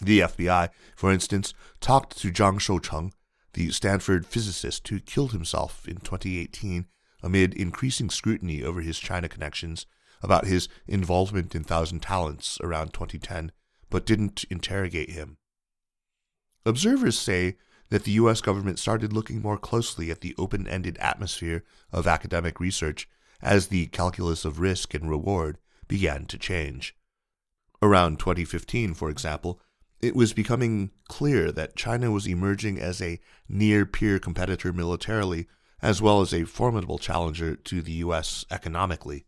The 0.00 0.20
FBI, 0.20 0.70
for 0.96 1.12
instance, 1.12 1.54
talked 1.80 2.18
to 2.18 2.32
Zhang 2.32 2.58
Shoucheng, 2.58 3.12
the 3.52 3.70
Stanford 3.70 4.26
physicist 4.26 4.88
who 4.88 5.00
killed 5.00 5.32
himself 5.32 5.86
in 5.86 5.96
2018 5.96 6.86
amid 7.22 7.54
increasing 7.54 8.10
scrutiny 8.10 8.62
over 8.62 8.80
his 8.80 8.98
China 8.98 9.28
connections, 9.28 9.86
about 10.22 10.46
his 10.46 10.68
involvement 10.86 11.54
in 11.54 11.64
Thousand 11.64 12.00
Talents 12.00 12.58
around 12.62 12.92
2010 12.92 13.52
but 13.92 14.06
didn't 14.06 14.44
interrogate 14.44 15.10
him. 15.10 15.36
Observers 16.64 17.18
say 17.18 17.56
that 17.90 18.04
the 18.04 18.12
U.S. 18.12 18.40
government 18.40 18.78
started 18.78 19.12
looking 19.12 19.42
more 19.42 19.58
closely 19.58 20.10
at 20.10 20.22
the 20.22 20.34
open 20.38 20.66
ended 20.66 20.96
atmosphere 20.96 21.62
of 21.92 22.06
academic 22.06 22.58
research 22.58 23.06
as 23.42 23.66
the 23.66 23.88
calculus 23.88 24.46
of 24.46 24.58
risk 24.58 24.94
and 24.94 25.10
reward 25.10 25.58
began 25.88 26.24
to 26.24 26.38
change. 26.38 26.96
Around 27.82 28.18
2015, 28.18 28.94
for 28.94 29.10
example, 29.10 29.60
it 30.00 30.16
was 30.16 30.32
becoming 30.32 30.90
clear 31.08 31.52
that 31.52 31.76
China 31.76 32.10
was 32.10 32.26
emerging 32.26 32.80
as 32.80 33.02
a 33.02 33.20
near 33.46 33.84
peer 33.84 34.18
competitor 34.18 34.72
militarily, 34.72 35.48
as 35.82 36.00
well 36.00 36.22
as 36.22 36.32
a 36.32 36.44
formidable 36.44 36.98
challenger 36.98 37.56
to 37.56 37.82
the 37.82 37.92
U.S. 37.92 38.46
economically. 38.50 39.26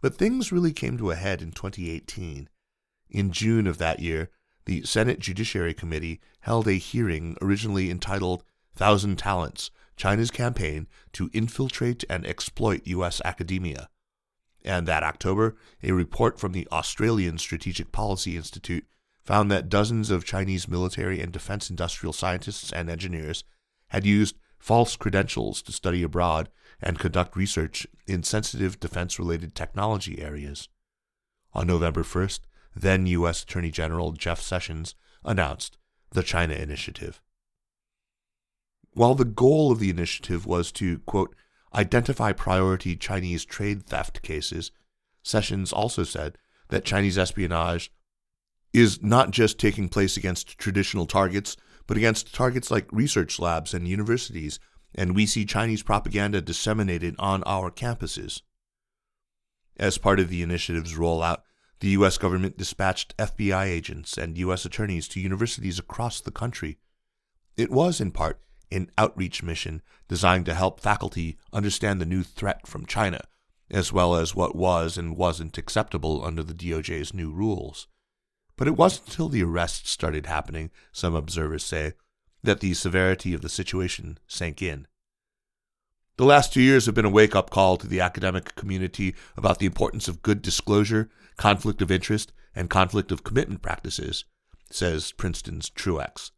But 0.00 0.14
things 0.14 0.52
really 0.52 0.72
came 0.72 0.96
to 0.98 1.10
a 1.10 1.16
head 1.16 1.42
in 1.42 1.50
2018 1.50 2.48
in 3.10 3.32
June 3.32 3.66
of 3.66 3.78
that 3.78 4.00
year, 4.00 4.30
the 4.64 4.82
Senate 4.82 5.18
Judiciary 5.18 5.74
Committee 5.74 6.20
held 6.40 6.68
a 6.68 6.74
hearing 6.74 7.36
originally 7.40 7.90
entitled 7.90 8.44
Thousand 8.74 9.16
Talents 9.16 9.70
China's 9.96 10.30
Campaign 10.30 10.86
to 11.12 11.30
Infiltrate 11.32 12.04
and 12.08 12.26
Exploit 12.26 12.82
U.S. 12.84 13.20
Academia. 13.24 13.88
And 14.64 14.86
that 14.86 15.02
October, 15.02 15.56
a 15.82 15.92
report 15.92 16.38
from 16.38 16.52
the 16.52 16.68
Australian 16.70 17.38
Strategic 17.38 17.92
Policy 17.92 18.36
Institute 18.36 18.86
found 19.24 19.50
that 19.50 19.68
dozens 19.68 20.10
of 20.10 20.24
Chinese 20.24 20.68
military 20.68 21.20
and 21.20 21.32
defense 21.32 21.68
industrial 21.68 22.12
scientists 22.12 22.72
and 22.72 22.88
engineers 22.88 23.44
had 23.88 24.06
used 24.06 24.36
false 24.58 24.96
credentials 24.96 25.62
to 25.62 25.72
study 25.72 26.02
abroad 26.02 26.48
and 26.80 26.98
conduct 26.98 27.36
research 27.36 27.86
in 28.06 28.22
sensitive 28.22 28.78
defense 28.80 29.18
related 29.18 29.54
technology 29.54 30.20
areas. 30.20 30.68
On 31.54 31.66
November 31.66 32.02
1st, 32.02 32.40
then 32.74 33.06
U.S. 33.06 33.42
Attorney 33.42 33.70
General 33.70 34.12
Jeff 34.12 34.40
Sessions 34.40 34.94
announced 35.24 35.76
the 36.10 36.22
China 36.22 36.54
Initiative. 36.54 37.20
While 38.92 39.14
the 39.14 39.24
goal 39.24 39.70
of 39.70 39.78
the 39.78 39.90
initiative 39.90 40.46
was 40.46 40.72
to, 40.72 41.00
quote, 41.00 41.34
identify 41.74 42.32
priority 42.32 42.96
Chinese 42.96 43.44
trade 43.44 43.84
theft 43.86 44.22
cases, 44.22 44.72
Sessions 45.22 45.72
also 45.72 46.02
said 46.04 46.38
that 46.68 46.84
Chinese 46.84 47.18
espionage 47.18 47.92
is 48.72 49.02
not 49.02 49.30
just 49.30 49.58
taking 49.58 49.88
place 49.88 50.16
against 50.16 50.58
traditional 50.58 51.06
targets, 51.06 51.56
but 51.86 51.96
against 51.96 52.34
targets 52.34 52.70
like 52.70 52.86
research 52.92 53.38
labs 53.38 53.72
and 53.74 53.86
universities 53.86 54.58
and 54.94 55.14
we 55.14 55.26
see 55.26 55.44
Chinese 55.44 55.82
propaganda 55.82 56.40
disseminated 56.40 57.14
on 57.18 57.42
our 57.44 57.70
campuses. 57.70 58.42
As 59.76 59.98
part 59.98 60.18
of 60.18 60.28
the 60.28 60.42
initiative's 60.42 60.94
rollout, 60.94 61.38
the 61.80 61.88
U.S. 61.90 62.18
government 62.18 62.58
dispatched 62.58 63.16
FBI 63.16 63.66
agents 63.66 64.16
and 64.16 64.36
U.S. 64.38 64.64
attorneys 64.64 65.06
to 65.08 65.20
universities 65.20 65.78
across 65.78 66.20
the 66.20 66.30
country. 66.30 66.78
It 67.56 67.70
was, 67.70 68.00
in 68.00 68.10
part, 68.10 68.40
an 68.70 68.90
outreach 68.98 69.42
mission 69.42 69.82
designed 70.08 70.46
to 70.46 70.54
help 70.54 70.80
faculty 70.80 71.38
understand 71.52 72.00
the 72.00 72.06
new 72.06 72.22
threat 72.22 72.66
from 72.66 72.86
China, 72.86 73.20
as 73.70 73.92
well 73.92 74.14
as 74.14 74.34
what 74.34 74.56
was 74.56 74.98
and 74.98 75.16
wasn't 75.16 75.58
acceptable 75.58 76.24
under 76.24 76.42
the 76.42 76.54
DOJ's 76.54 77.14
new 77.14 77.30
rules. 77.30 77.86
But 78.56 78.68
it 78.68 78.76
wasn't 78.76 79.08
until 79.08 79.28
the 79.28 79.44
arrests 79.44 79.90
started 79.90 80.26
happening, 80.26 80.70
some 80.92 81.14
observers 81.14 81.64
say, 81.64 81.92
that 82.42 82.60
the 82.60 82.74
severity 82.74 83.34
of 83.34 83.40
the 83.40 83.48
situation 83.48 84.18
sank 84.26 84.62
in. 84.62 84.86
The 86.16 86.24
last 86.24 86.52
two 86.52 86.60
years 86.60 86.86
have 86.86 86.96
been 86.96 87.04
a 87.04 87.10
wake 87.10 87.36
up 87.36 87.50
call 87.50 87.76
to 87.76 87.86
the 87.86 88.00
academic 88.00 88.56
community 88.56 89.14
about 89.36 89.60
the 89.60 89.66
importance 89.66 90.08
of 90.08 90.22
good 90.22 90.42
disclosure, 90.42 91.10
conflict 91.38 91.80
of 91.80 91.90
interest, 91.90 92.32
and 92.54 92.68
conflict 92.68 93.10
of 93.10 93.24
commitment 93.24 93.62
practices, 93.62 94.26
says 94.70 95.12
Princeton's 95.12 95.70
Truex. 95.70 96.32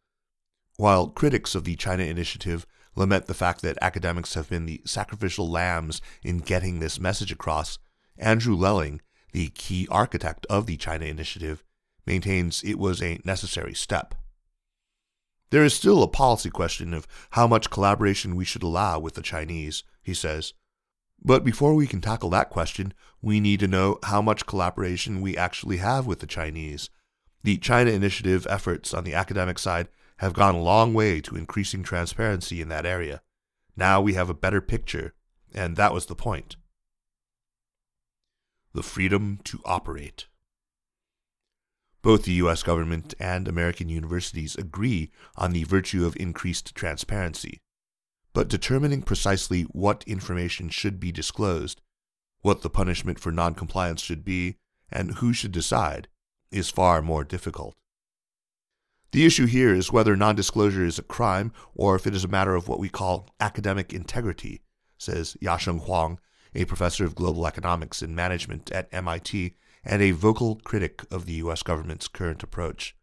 While 0.77 1.09
critics 1.09 1.55
of 1.57 1.65
the 1.65 1.75
China 1.75 2.05
Initiative 2.05 2.67
lament 2.95 3.27
the 3.27 3.35
fact 3.35 3.63
that 3.63 3.79
academics 3.81 4.35
have 4.35 4.49
been 4.49 4.67
the 4.67 4.83
sacrificial 4.85 5.51
lambs 5.51 6.01
in 6.23 6.39
getting 6.39 6.79
this 6.79 7.01
message 7.01 7.33
across, 7.33 7.79
Andrew 8.19 8.55
Lelling, 8.55 9.01
the 9.33 9.49
key 9.49 9.89
architect 9.91 10.47
of 10.51 10.67
the 10.67 10.77
China 10.77 11.07
Initiative, 11.07 11.65
maintains 12.07 12.63
it 12.63 12.79
was 12.79 13.03
a 13.03 13.21
necessary 13.25 13.75
step. 13.75 14.15
There 15.51 15.65
is 15.65 15.75
still 15.75 16.03
a 16.03 16.09
policy 16.09 16.51
question 16.51 16.95
of 16.95 17.09
how 17.31 17.47
much 17.47 17.71
collaboration 17.71 18.37
we 18.37 18.45
should 18.45 18.63
allow 18.63 18.99
with 18.99 19.15
the 19.15 19.23
Chinese, 19.23 19.83
he 20.03 20.15
says. 20.15 20.53
But 21.22 21.44
before 21.44 21.74
we 21.74 21.87
can 21.87 22.00
tackle 22.00 22.30
that 22.30 22.50
question, 22.50 22.94
we 23.20 23.40
need 23.40 23.61
to 23.61 23.68
know 23.68 23.98
how 24.04 24.22
much 24.22 24.46
collaboration 24.46 25.20
we 25.20 25.37
actually 25.37 25.76
have 25.76 26.06
with 26.06 26.20
the 26.20 26.26
Chinese. 26.26 26.88
The 27.42 27.59
China 27.59 27.90
Initiative 27.90 28.46
efforts 28.48 28.94
on 28.94 29.04
the 29.04 29.14
academic 29.14 29.59
side 29.59 29.88
have 30.18 30.33
gone 30.33 30.54
a 30.54 30.62
long 30.62 30.94
way 30.94 31.20
to 31.22 31.37
increasing 31.37 31.83
transparency 31.83 32.61
in 32.61 32.68
that 32.68 32.87
area. 32.87 33.22
Now 33.76 34.00
we 34.00 34.14
have 34.14 34.28
a 34.28 34.35
better 34.35 34.61
picture, 34.61 35.14
and 35.54 35.76
that 35.76 35.92
was 35.92 36.06
the 36.06 36.14
point. 36.14 36.56
The 38.72 38.83
freedom 38.83 39.40
to 39.44 39.61
operate. 39.64 40.26
Both 42.02 42.24
the 42.24 42.33
U.S. 42.33 42.62
government 42.62 43.14
and 43.18 43.46
American 43.46 43.88
universities 43.90 44.54
agree 44.56 45.11
on 45.37 45.52
the 45.52 45.64
virtue 45.64 46.06
of 46.06 46.16
increased 46.16 46.74
transparency. 46.74 47.61
But 48.33 48.49
determining 48.49 49.03
precisely 49.03 49.62
what 49.62 50.05
information 50.07 50.69
should 50.69 51.01
be 51.01 51.12
disclosed, 51.12 51.81
what 52.43 52.62
the 52.62 52.71
punishment 52.71 53.19
for 53.19 53.33
noncompliance 53.33 54.01
should 54.01 54.25
be, 54.25 54.57
and 54.90 55.14
who 55.16 55.33
should 55.33 55.53
decide 55.53 56.09
is 56.51 56.71
far 56.71 57.03
more 57.03 57.25
difficult. 57.25 57.77
The 59.12 59.27
issue 59.27 59.47
here 59.47 59.75
is 59.75 59.90
whether 59.90 60.16
nondisclosure 60.16 60.87
is 60.87 60.99
a 60.99 61.03
crime 61.03 61.53
or 61.75 61.97
if 61.97 62.07
it 62.07 62.14
is 62.14 62.25
a 62.25 62.29
matter 62.29 62.55
of 62.55 62.69
what 62.69 62.79
we 62.79 62.88
call 62.88 63.29
academic 63.40 63.93
integrity, 63.93 64.62
says 64.99 65.37
Yasheng 65.43 65.81
Huang, 65.81 66.21
a 66.55 66.64
professor 66.64 67.05
of 67.05 67.16
global 67.16 67.47
economics 67.47 68.03
and 68.03 68.14
management 68.14 68.71
at 68.71 68.88
MIT 68.93 69.57
and 69.85 70.03
a 70.03 70.12
vocal 70.12 70.57
critic 70.57 71.05
of 71.11 71.27
the 71.27 71.35
U.S. 71.35 71.62
government's 71.62 72.07
current 72.07 72.43
approach. 72.43 72.95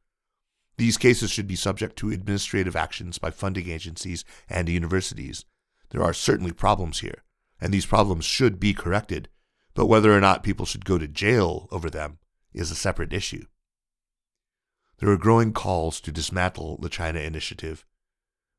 These 0.78 0.98
cases 0.98 1.32
should 1.32 1.48
be 1.48 1.56
subject 1.56 1.96
to 1.98 2.12
administrative 2.12 2.76
actions 2.76 3.18
by 3.18 3.32
funding 3.32 3.70
agencies 3.70 4.24
and 4.48 4.70
universities. 4.70 5.44
There 5.90 6.04
are 6.04 6.14
certainly 6.14 6.52
problems 6.52 7.00
here, 7.00 7.24
and 7.60 7.74
these 7.74 7.86
problems 7.86 8.26
should 8.26 8.60
be 8.60 8.74
corrected, 8.74 9.30
but 9.74 9.88
whether 9.88 10.16
or 10.16 10.22
not 10.22 10.44
people 10.44 10.66
should 10.66 10.86
go 10.86 10.98
to 10.98 11.08
jail 11.08 11.68
over 11.72 11.90
them 11.90 12.20
is 12.54 12.70
a 12.70 12.76
separate 12.76 13.14
issue. 13.14 13.46
There 15.00 15.10
are 15.10 15.18
growing 15.18 15.54
calls 15.54 16.00
to 16.02 16.12
dismantle 16.12 16.78
the 16.82 16.90
China 16.90 17.20
Initiative. 17.20 17.86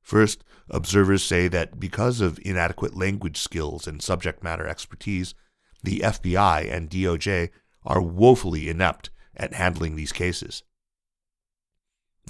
First, 0.03 0.43
observers 0.71 1.25
say 1.25 1.49
that 1.49 1.79
because 1.79 2.21
of 2.21 2.39
inadequate 2.43 2.97
language 2.97 3.37
skills 3.37 3.87
and 3.87 4.01
subject 4.03 4.43
matter 4.43 4.67
expertise, 4.67 5.35
the 5.83 6.01
FBI 6.01 6.73
and 6.73 6.91
DOJ 6.91 7.51
are 7.85 8.01
woefully 8.01 8.69
inept 8.69 9.11
at 9.37 9.55
handling 9.55 9.97
these 9.97 10.13
cases. 10.13 10.63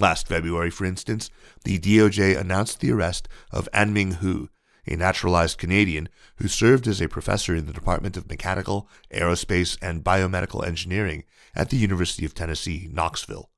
Last 0.00 0.28
February, 0.28 0.70
for 0.70 0.84
instance, 0.84 1.30
the 1.64 1.78
DOJ 1.78 2.38
announced 2.38 2.80
the 2.80 2.92
arrest 2.92 3.28
of 3.50 3.68
Anming 3.72 4.14
Hu, 4.14 4.48
a 4.86 4.96
naturalized 4.96 5.58
Canadian 5.58 6.08
who 6.36 6.48
served 6.48 6.86
as 6.86 7.00
a 7.00 7.08
professor 7.08 7.54
in 7.54 7.66
the 7.66 7.72
Department 7.72 8.16
of 8.16 8.28
Mechanical, 8.28 8.88
Aerospace, 9.12 9.76
and 9.82 10.04
Biomedical 10.04 10.64
Engineering 10.64 11.24
at 11.54 11.70
the 11.70 11.76
University 11.76 12.24
of 12.24 12.34
Tennessee, 12.34 12.88
Knoxville. 12.92 13.50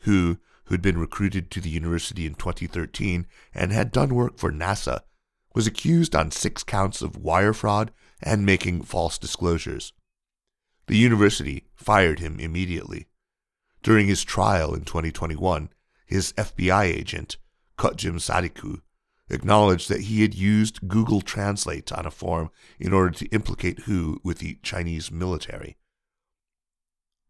Hu, 0.00 0.38
who'd 0.64 0.82
been 0.82 0.98
recruited 0.98 1.50
to 1.50 1.60
the 1.60 1.68
university 1.68 2.26
in 2.26 2.34
2013 2.34 3.26
and 3.54 3.72
had 3.72 3.92
done 3.92 4.14
work 4.14 4.38
for 4.38 4.50
NASA, 4.50 5.00
was 5.54 5.66
accused 5.66 6.14
on 6.14 6.30
six 6.30 6.62
counts 6.62 7.02
of 7.02 7.16
wire 7.16 7.52
fraud 7.52 7.92
and 8.22 8.46
making 8.46 8.82
false 8.82 9.18
disclosures. 9.18 9.92
The 10.86 10.96
university 10.96 11.66
fired 11.74 12.18
him 12.18 12.40
immediately. 12.40 13.08
During 13.82 14.08
his 14.08 14.24
trial 14.24 14.74
in 14.74 14.84
2021, 14.84 15.70
his 16.06 16.32
FBI 16.34 16.84
agent, 16.84 17.38
Kujtim 17.78 18.16
Sadiku, 18.16 18.82
acknowledged 19.30 19.88
that 19.88 20.02
he 20.02 20.22
had 20.22 20.34
used 20.34 20.86
Google 20.86 21.22
Translate 21.22 21.90
on 21.92 22.04
a 22.04 22.10
form 22.10 22.50
in 22.78 22.92
order 22.92 23.10
to 23.10 23.26
implicate 23.28 23.80
Hu 23.80 24.20
with 24.22 24.38
the 24.38 24.58
Chinese 24.62 25.10
military. 25.10 25.76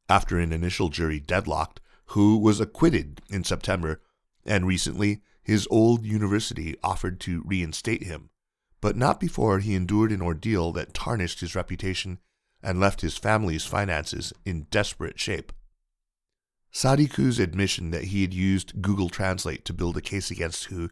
After 0.08 0.40
an 0.40 0.52
initial 0.52 0.88
jury 0.88 1.20
deadlocked, 1.20 1.80
Hu 2.06 2.36
was 2.36 2.58
acquitted 2.58 3.20
in 3.30 3.44
September, 3.44 4.00
and 4.44 4.66
recently 4.66 5.22
his 5.42 5.68
old 5.70 6.04
university 6.04 6.76
offered 6.82 7.20
to 7.20 7.44
reinstate 7.46 8.02
him, 8.02 8.30
but 8.80 8.96
not 8.96 9.20
before 9.20 9.60
he 9.60 9.76
endured 9.76 10.10
an 10.10 10.22
ordeal 10.22 10.72
that 10.72 10.94
tarnished 10.94 11.40
his 11.40 11.54
reputation 11.54 12.18
and 12.60 12.80
left 12.80 13.02
his 13.02 13.16
family's 13.16 13.64
finances 13.64 14.32
in 14.44 14.66
desperate 14.70 15.20
shape. 15.20 15.52
Sadiku's 16.72 17.38
admission 17.38 17.90
that 17.90 18.04
he 18.04 18.22
had 18.22 18.32
used 18.32 18.80
Google 18.80 19.08
Translate 19.08 19.64
to 19.64 19.72
build 19.72 19.96
a 19.96 20.00
case 20.00 20.30
against 20.30 20.66
Hu 20.66 20.90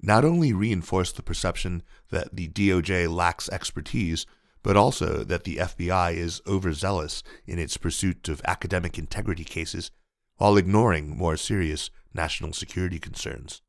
not 0.00 0.24
only 0.24 0.52
reinforced 0.52 1.16
the 1.16 1.22
perception 1.22 1.82
that 2.10 2.34
the 2.34 2.48
DOJ 2.48 3.12
lacks 3.12 3.48
expertise, 3.48 4.26
but 4.62 4.76
also 4.76 5.24
that 5.24 5.44
the 5.44 5.56
FBI 5.56 6.14
is 6.14 6.40
overzealous 6.46 7.22
in 7.46 7.58
its 7.58 7.76
pursuit 7.76 8.28
of 8.28 8.42
academic 8.44 8.98
integrity 8.98 9.44
cases 9.44 9.90
while 10.36 10.56
ignoring 10.56 11.16
more 11.16 11.36
serious 11.36 11.90
national 12.14 12.52
security 12.52 12.98
concerns. 12.98 13.62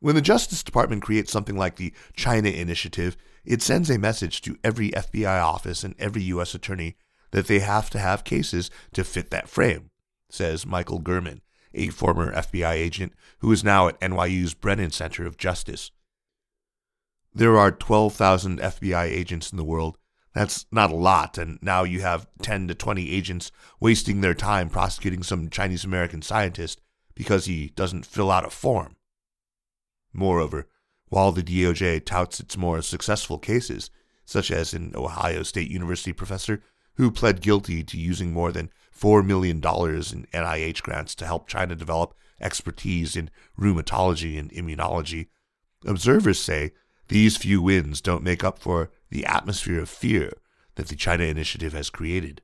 When 0.00 0.14
the 0.14 0.22
Justice 0.22 0.62
Department 0.62 1.02
creates 1.02 1.30
something 1.30 1.56
like 1.56 1.76
the 1.76 1.92
China 2.16 2.48
Initiative, 2.48 3.16
it 3.44 3.62
sends 3.62 3.88
a 3.88 3.98
message 3.98 4.40
to 4.42 4.58
every 4.64 4.90
FBI 4.90 5.42
office 5.42 5.84
and 5.84 5.94
every 5.98 6.22
U.S. 6.24 6.54
attorney 6.54 6.96
that 7.30 7.46
they 7.46 7.60
have 7.60 7.88
to 7.90 7.98
have 7.98 8.24
cases 8.24 8.70
to 8.94 9.04
fit 9.04 9.30
that 9.30 9.48
frame, 9.48 9.90
says 10.32 10.66
Michael 10.66 10.98
German, 10.98 11.42
a 11.74 11.88
former 11.88 12.32
FBI 12.32 12.72
agent 12.72 13.12
who 13.38 13.52
is 13.52 13.62
now 13.62 13.88
at 13.88 14.00
NYU's 14.00 14.54
Brennan 14.54 14.90
Center 14.90 15.26
of 15.26 15.36
Justice. 15.36 15.90
There 17.34 17.58
are 17.58 17.70
12,000 17.70 18.58
FBI 18.58 19.04
agents 19.04 19.50
in 19.50 19.56
the 19.56 19.64
world. 19.64 19.96
That's 20.34 20.66
not 20.72 20.90
a 20.90 20.96
lot, 20.96 21.38
and 21.38 21.58
now 21.62 21.84
you 21.84 22.00
have 22.00 22.26
10 22.42 22.68
to 22.68 22.74
20 22.74 23.10
agents 23.10 23.52
wasting 23.80 24.20
their 24.20 24.34
time 24.34 24.68
prosecuting 24.68 25.22
some 25.22 25.50
Chinese 25.50 25.84
American 25.84 26.22
scientist 26.22 26.80
because 27.14 27.44
he 27.44 27.68
doesn't 27.74 28.06
fill 28.06 28.30
out 28.30 28.46
a 28.46 28.50
form. 28.50 28.96
Moreover, 30.12 30.68
while 31.08 31.32
the 31.32 31.42
DOJ 31.42 32.04
touts 32.04 32.40
its 32.40 32.56
more 32.56 32.80
successful 32.80 33.38
cases, 33.38 33.90
such 34.24 34.50
as 34.50 34.72
an 34.72 34.92
Ohio 34.94 35.42
State 35.42 35.70
University 35.70 36.12
professor 36.12 36.62
who 36.94 37.10
pled 37.10 37.40
guilty 37.40 37.82
to 37.82 37.98
using 37.98 38.32
more 38.32 38.52
than 38.52 38.70
$4 39.02 39.26
million 39.26 39.56
in 39.56 39.62
NIH 39.62 40.82
grants 40.82 41.14
to 41.16 41.26
help 41.26 41.48
China 41.48 41.74
develop 41.74 42.14
expertise 42.40 43.16
in 43.16 43.30
rheumatology 43.58 44.38
and 44.38 44.50
immunology, 44.52 45.28
observers 45.84 46.38
say 46.38 46.72
these 47.08 47.36
few 47.36 47.60
wins 47.60 48.00
don't 48.00 48.22
make 48.22 48.44
up 48.44 48.60
for 48.60 48.90
the 49.10 49.26
atmosphere 49.26 49.80
of 49.80 49.88
fear 49.88 50.32
that 50.76 50.86
the 50.86 50.96
China 50.96 51.24
Initiative 51.24 51.72
has 51.72 51.90
created. 51.90 52.42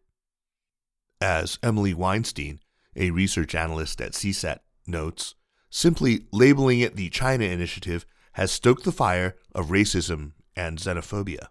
As 1.21 1.59
Emily 1.63 1.95
Weinstein, 1.95 2.61
a 2.97 3.11
research 3.11 3.55
analyst 3.55 4.01
at 4.01 4.13
CSET, 4.13 4.59
notes, 4.87 5.35
Simply 5.71 6.27
labeling 6.33 6.81
it 6.81 6.97
the 6.97 7.11
China 7.11 7.45
Initiative 7.45 8.07
has 8.33 8.51
stoked 8.51 8.85
the 8.85 8.93
fire 8.93 9.37
of 9.55 9.67
racism 9.67 10.33
and 10.57 10.79
xenophobia. 10.79 11.49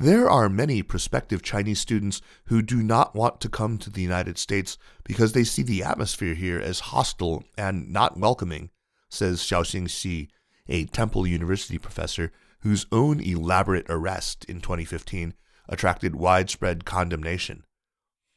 There 0.00 0.30
are 0.30 0.48
many 0.48 0.84
prospective 0.84 1.42
Chinese 1.42 1.80
students 1.80 2.22
who 2.44 2.62
do 2.62 2.84
not 2.84 3.16
want 3.16 3.40
to 3.40 3.48
come 3.48 3.78
to 3.78 3.90
the 3.90 4.00
United 4.00 4.38
States 4.38 4.78
because 5.02 5.32
they 5.32 5.42
see 5.42 5.64
the 5.64 5.82
atmosphere 5.82 6.34
here 6.34 6.60
as 6.60 6.78
hostile 6.78 7.42
and 7.56 7.92
not 7.92 8.16
welcoming, 8.16 8.70
says 9.08 9.40
Xiaoxing 9.40 9.90
Xi, 9.90 10.28
a 10.68 10.84
Temple 10.84 11.26
University 11.26 11.78
professor 11.78 12.30
whose 12.60 12.86
own 12.92 13.20
elaborate 13.20 13.86
arrest 13.88 14.44
in 14.44 14.60
2015 14.60 15.34
attracted 15.68 16.14
widespread 16.14 16.84
condemnation. 16.84 17.64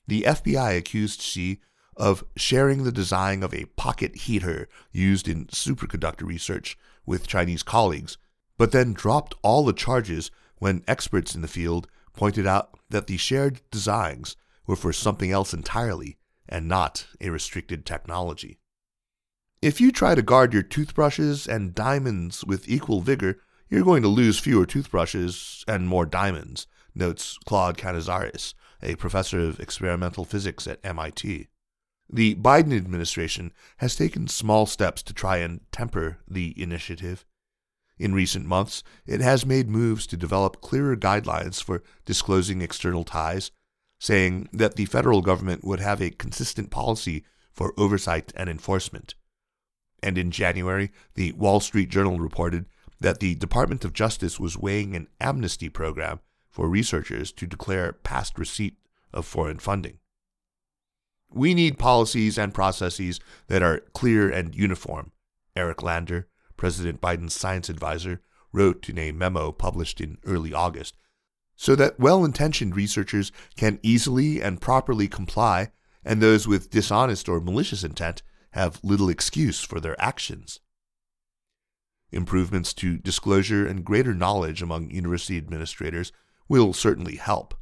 The 0.07 0.23
FBI 0.23 0.75
accused 0.75 1.21
Xi 1.21 1.61
of 1.95 2.23
sharing 2.35 2.85
the 2.85 2.91
design 2.91 3.43
of 3.43 3.53
a 3.53 3.65
pocket 3.75 4.15
heater 4.15 4.67
used 4.91 5.27
in 5.27 5.45
superconductor 5.45 6.23
research 6.25 6.75
with 7.05 7.27
Chinese 7.27 7.61
colleagues, 7.61 8.17
but 8.57 8.71
then 8.71 8.93
dropped 8.93 9.35
all 9.43 9.63
the 9.63 9.73
charges 9.73 10.31
when 10.61 10.83
experts 10.87 11.33
in 11.33 11.41
the 11.41 11.47
field 11.47 11.87
pointed 12.13 12.45
out 12.45 12.77
that 12.91 13.07
the 13.07 13.17
shared 13.17 13.61
designs 13.71 14.35
were 14.67 14.75
for 14.75 14.93
something 14.93 15.31
else 15.31 15.55
entirely 15.55 16.19
and 16.47 16.67
not 16.67 17.07
a 17.19 17.31
restricted 17.31 17.83
technology. 17.83 18.59
If 19.59 19.81
you 19.81 19.91
try 19.91 20.13
to 20.13 20.21
guard 20.21 20.53
your 20.53 20.61
toothbrushes 20.61 21.47
and 21.47 21.73
diamonds 21.73 22.45
with 22.45 22.69
equal 22.69 23.01
vigor, 23.01 23.39
you're 23.69 23.83
going 23.83 24.03
to 24.03 24.07
lose 24.07 24.37
fewer 24.37 24.67
toothbrushes 24.67 25.65
and 25.67 25.87
more 25.87 26.05
diamonds, 26.05 26.67
notes 26.93 27.39
Claude 27.43 27.75
Canizares, 27.75 28.53
a 28.83 28.95
professor 28.97 29.39
of 29.39 29.59
experimental 29.59 30.25
physics 30.25 30.67
at 30.67 30.79
MIT. 30.83 31.47
The 32.07 32.35
Biden 32.35 32.77
administration 32.77 33.51
has 33.77 33.95
taken 33.95 34.27
small 34.27 34.67
steps 34.67 35.01
to 35.03 35.13
try 35.13 35.37
and 35.37 35.61
temper 35.71 36.19
the 36.27 36.53
initiative. 36.61 37.25
In 38.01 38.15
recent 38.15 38.47
months, 38.47 38.81
it 39.05 39.21
has 39.21 39.45
made 39.45 39.69
moves 39.69 40.07
to 40.07 40.17
develop 40.17 40.59
clearer 40.59 40.97
guidelines 40.97 41.61
for 41.61 41.83
disclosing 42.03 42.59
external 42.59 43.03
ties, 43.03 43.51
saying 43.99 44.49
that 44.51 44.75
the 44.75 44.85
federal 44.85 45.21
government 45.21 45.63
would 45.63 45.79
have 45.79 46.01
a 46.01 46.09
consistent 46.09 46.71
policy 46.71 47.23
for 47.53 47.75
oversight 47.77 48.33
and 48.35 48.49
enforcement. 48.49 49.13
And 50.01 50.17
in 50.17 50.31
January, 50.31 50.91
the 51.13 51.33
Wall 51.33 51.59
Street 51.59 51.89
Journal 51.89 52.17
reported 52.19 52.65
that 52.99 53.19
the 53.19 53.35
Department 53.35 53.85
of 53.85 53.93
Justice 53.93 54.39
was 54.39 54.57
weighing 54.57 54.95
an 54.95 55.07
amnesty 55.19 55.69
program 55.69 56.21
for 56.49 56.67
researchers 56.67 57.31
to 57.33 57.45
declare 57.45 57.93
past 57.93 58.39
receipt 58.39 58.77
of 59.13 59.27
foreign 59.27 59.59
funding. 59.59 59.99
We 61.31 61.53
need 61.53 61.77
policies 61.77 62.39
and 62.39 62.51
processes 62.51 63.19
that 63.45 63.61
are 63.61 63.81
clear 63.93 64.27
and 64.27 64.55
uniform, 64.55 65.11
Eric 65.55 65.83
Lander, 65.83 66.27
President 66.61 67.01
Biden's 67.01 67.33
science 67.33 67.69
advisor, 67.69 68.21
wrote 68.53 68.87
in 68.87 68.99
a 68.99 69.11
memo 69.11 69.51
published 69.51 69.99
in 69.99 70.19
early 70.27 70.53
August, 70.53 70.95
so 71.55 71.73
that 71.73 71.99
well 71.99 72.23
intentioned 72.23 72.75
researchers 72.75 73.31
can 73.55 73.79
easily 73.81 74.43
and 74.43 74.61
properly 74.61 75.07
comply, 75.07 75.71
and 76.05 76.21
those 76.21 76.47
with 76.47 76.69
dishonest 76.69 77.27
or 77.27 77.39
malicious 77.39 77.83
intent 77.83 78.21
have 78.51 78.79
little 78.83 79.09
excuse 79.09 79.61
for 79.61 79.79
their 79.79 79.99
actions. 79.99 80.59
Improvements 82.11 82.75
to 82.75 82.99
disclosure 82.99 83.65
and 83.65 83.83
greater 83.83 84.13
knowledge 84.13 84.61
among 84.61 84.91
university 84.91 85.37
administrators 85.37 86.11
will 86.47 86.73
certainly 86.73 87.15
help. 87.15 87.55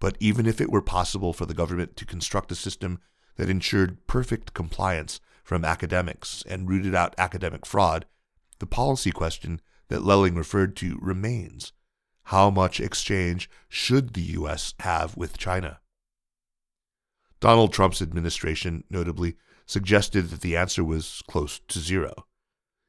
But 0.00 0.16
even 0.18 0.46
if 0.46 0.60
it 0.60 0.72
were 0.72 0.82
possible 0.82 1.32
for 1.32 1.46
the 1.46 1.54
government 1.54 1.96
to 1.96 2.04
construct 2.04 2.50
a 2.50 2.56
system 2.56 2.98
that 3.36 3.48
ensured 3.48 4.08
perfect 4.08 4.52
compliance 4.52 5.20
from 5.44 5.64
academics 5.64 6.42
and 6.48 6.68
rooted 6.68 6.92
out 6.92 7.14
academic 7.16 7.64
fraud, 7.64 8.04
the 8.62 8.66
policy 8.66 9.10
question 9.10 9.60
that 9.88 10.04
Lelling 10.04 10.36
referred 10.36 10.76
to 10.76 10.96
remains. 11.02 11.72
How 12.26 12.48
much 12.48 12.78
exchange 12.78 13.50
should 13.68 14.14
the 14.14 14.22
U.S. 14.38 14.72
have 14.78 15.16
with 15.16 15.36
China? 15.36 15.80
Donald 17.40 17.72
Trump's 17.72 18.00
administration, 18.00 18.84
notably, 18.88 19.34
suggested 19.66 20.30
that 20.30 20.42
the 20.42 20.56
answer 20.56 20.84
was 20.84 21.24
close 21.28 21.58
to 21.66 21.80
zero. 21.80 22.26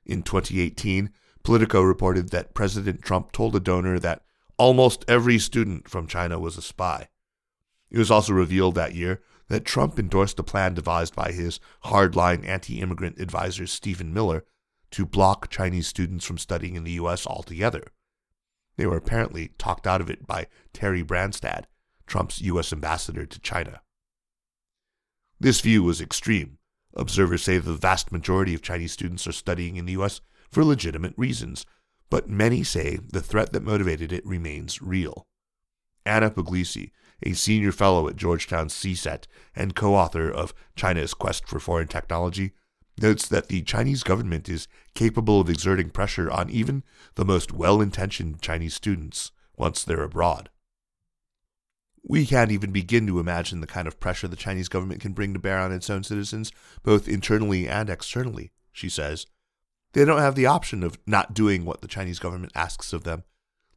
In 0.05 0.21
2018, 0.21 1.09
Politico 1.43 1.81
reported 1.81 2.29
that 2.29 2.53
President 2.53 3.01
Trump 3.01 3.31
told 3.31 3.55
a 3.55 3.59
donor 3.59 3.97
that 3.97 4.21
almost 4.59 5.03
every 5.07 5.39
student 5.39 5.89
from 5.89 6.05
China 6.05 6.37
was 6.37 6.55
a 6.55 6.61
spy. 6.61 7.07
It 7.89 7.97
was 7.97 8.11
also 8.11 8.33
revealed 8.33 8.75
that 8.75 8.93
year 8.93 9.23
that 9.47 9.65
Trump 9.65 9.97
endorsed 9.97 10.37
a 10.37 10.43
plan 10.43 10.75
devised 10.75 11.15
by 11.15 11.31
his 11.31 11.59
hardline 11.85 12.47
anti 12.47 12.79
immigrant 12.79 13.19
advisor 13.19 13.65
Stephen 13.65 14.13
Miller 14.13 14.45
to 14.93 15.07
block 15.07 15.49
Chinese 15.49 15.87
students 15.87 16.23
from 16.23 16.37
studying 16.37 16.75
in 16.75 16.83
the 16.83 16.91
U.S. 16.91 17.25
altogether. 17.25 17.87
They 18.77 18.85
were 18.85 18.97
apparently 18.97 19.49
talked 19.57 19.87
out 19.87 20.01
of 20.01 20.09
it 20.09 20.27
by 20.27 20.47
Terry 20.71 21.03
Branstad, 21.03 21.63
Trump's 22.05 22.41
U.S. 22.41 22.71
ambassador 22.71 23.25
to 23.25 23.39
China. 23.39 23.81
This 25.39 25.61
view 25.61 25.81
was 25.81 25.99
extreme. 25.99 26.59
Observers 26.93 27.43
say 27.43 27.57
the 27.57 27.73
vast 27.73 28.11
majority 28.11 28.53
of 28.53 28.61
Chinese 28.61 28.91
students 28.91 29.25
are 29.25 29.31
studying 29.31 29.77
in 29.77 29.85
the 29.87 29.93
U.S. 29.93 30.21
for 30.51 30.63
legitimate 30.63 31.15
reasons, 31.17 31.65
but 32.11 32.29
many 32.29 32.63
say 32.63 32.99
the 33.11 33.21
threat 33.21 33.51
that 33.51 33.63
motivated 33.63 34.13
it 34.13 34.25
remains 34.25 34.79
real. 34.79 35.25
Anna 36.05 36.29
Puglisi, 36.29 36.91
a 37.23 37.33
senior 37.33 37.71
fellow 37.71 38.07
at 38.07 38.15
Georgetown's 38.15 38.75
CSET 38.75 39.25
and 39.55 39.75
co 39.75 39.95
author 39.95 40.29
of 40.29 40.53
China's 40.75 41.15
Quest 41.15 41.47
for 41.47 41.59
Foreign 41.59 41.87
Technology, 41.87 42.53
notes 43.01 43.27
that 43.27 43.47
the 43.47 43.61
Chinese 43.61 44.03
government 44.03 44.47
is 44.47 44.67
capable 44.93 45.41
of 45.41 45.49
exerting 45.49 45.89
pressure 45.89 46.29
on 46.29 46.49
even 46.49 46.83
the 47.15 47.25
most 47.25 47.51
well 47.51 47.81
intentioned 47.81 48.41
Chinese 48.41 48.73
students 48.73 49.31
once 49.57 49.83
they're 49.83 50.03
abroad. 50.03 50.49
We 52.05 52.25
can't 52.25 52.51
even 52.51 52.71
begin 52.71 53.07
to 53.07 53.19
imagine 53.19 53.61
the 53.61 53.67
kind 53.67 53.87
of 53.87 53.99
pressure 53.99 54.27
the 54.27 54.35
Chinese 54.35 54.67
government 54.67 55.01
can 55.01 55.13
bring 55.13 55.33
to 55.33 55.39
bear 55.39 55.59
on 55.59 55.71
its 55.71 55.89
own 55.89 56.03
citizens, 56.03 56.51
both 56.83 57.07
internally 57.07 57.67
and 57.67 57.89
externally, 57.89 58.51
she 58.73 58.89
says. 58.89 59.25
They 59.93 60.03
don't 60.03 60.19
have 60.19 60.35
the 60.35 60.47
option 60.47 60.83
of 60.83 60.97
not 61.05 61.33
doing 61.33 61.63
what 61.63 61.81
the 61.81 61.87
Chinese 61.87 62.19
government 62.19 62.51
asks 62.55 62.91
of 62.91 63.05
them. 63.05 63.23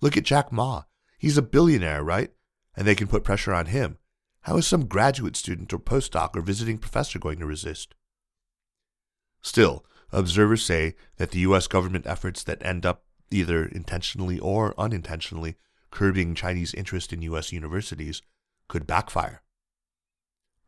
Look 0.01 0.17
at 0.17 0.25
Jack 0.25 0.51
Ma. 0.51 0.83
He's 1.19 1.39
a 1.39 1.43
billionaire, 1.43 2.03
right? 2.03 2.33
And 2.77 2.87
they 2.87 2.95
can 2.95 3.07
put 3.07 3.25
pressure 3.25 3.55
on 3.55 3.67
him. 3.67 3.99
How 4.43 4.57
is 4.57 4.67
some 4.67 4.87
graduate 4.87 5.37
student 5.37 5.73
or 5.73 5.79
postdoc 5.79 6.37
or 6.37 6.41
visiting 6.41 6.79
professor 6.79 7.19
going 7.19 7.39
to 7.39 7.47
resist? 7.47 7.95
Still, 9.43 9.85
observers 10.13 10.65
say 10.65 10.95
that 11.17 11.31
the 11.31 11.41
U.S. 11.41 11.67
government 11.67 12.07
efforts 12.07 12.43
that 12.45 12.65
end 12.65 12.85
up 12.85 13.05
either 13.31 13.65
intentionally 13.65 14.39
or 14.39 14.75
unintentionally 14.79 15.57
curbing 15.91 16.35
Chinese 16.35 16.75
interest 16.75 17.13
in 17.13 17.23
U.S. 17.23 17.53
universities 17.53 18.23
could 18.69 18.87
backfire. 18.87 19.43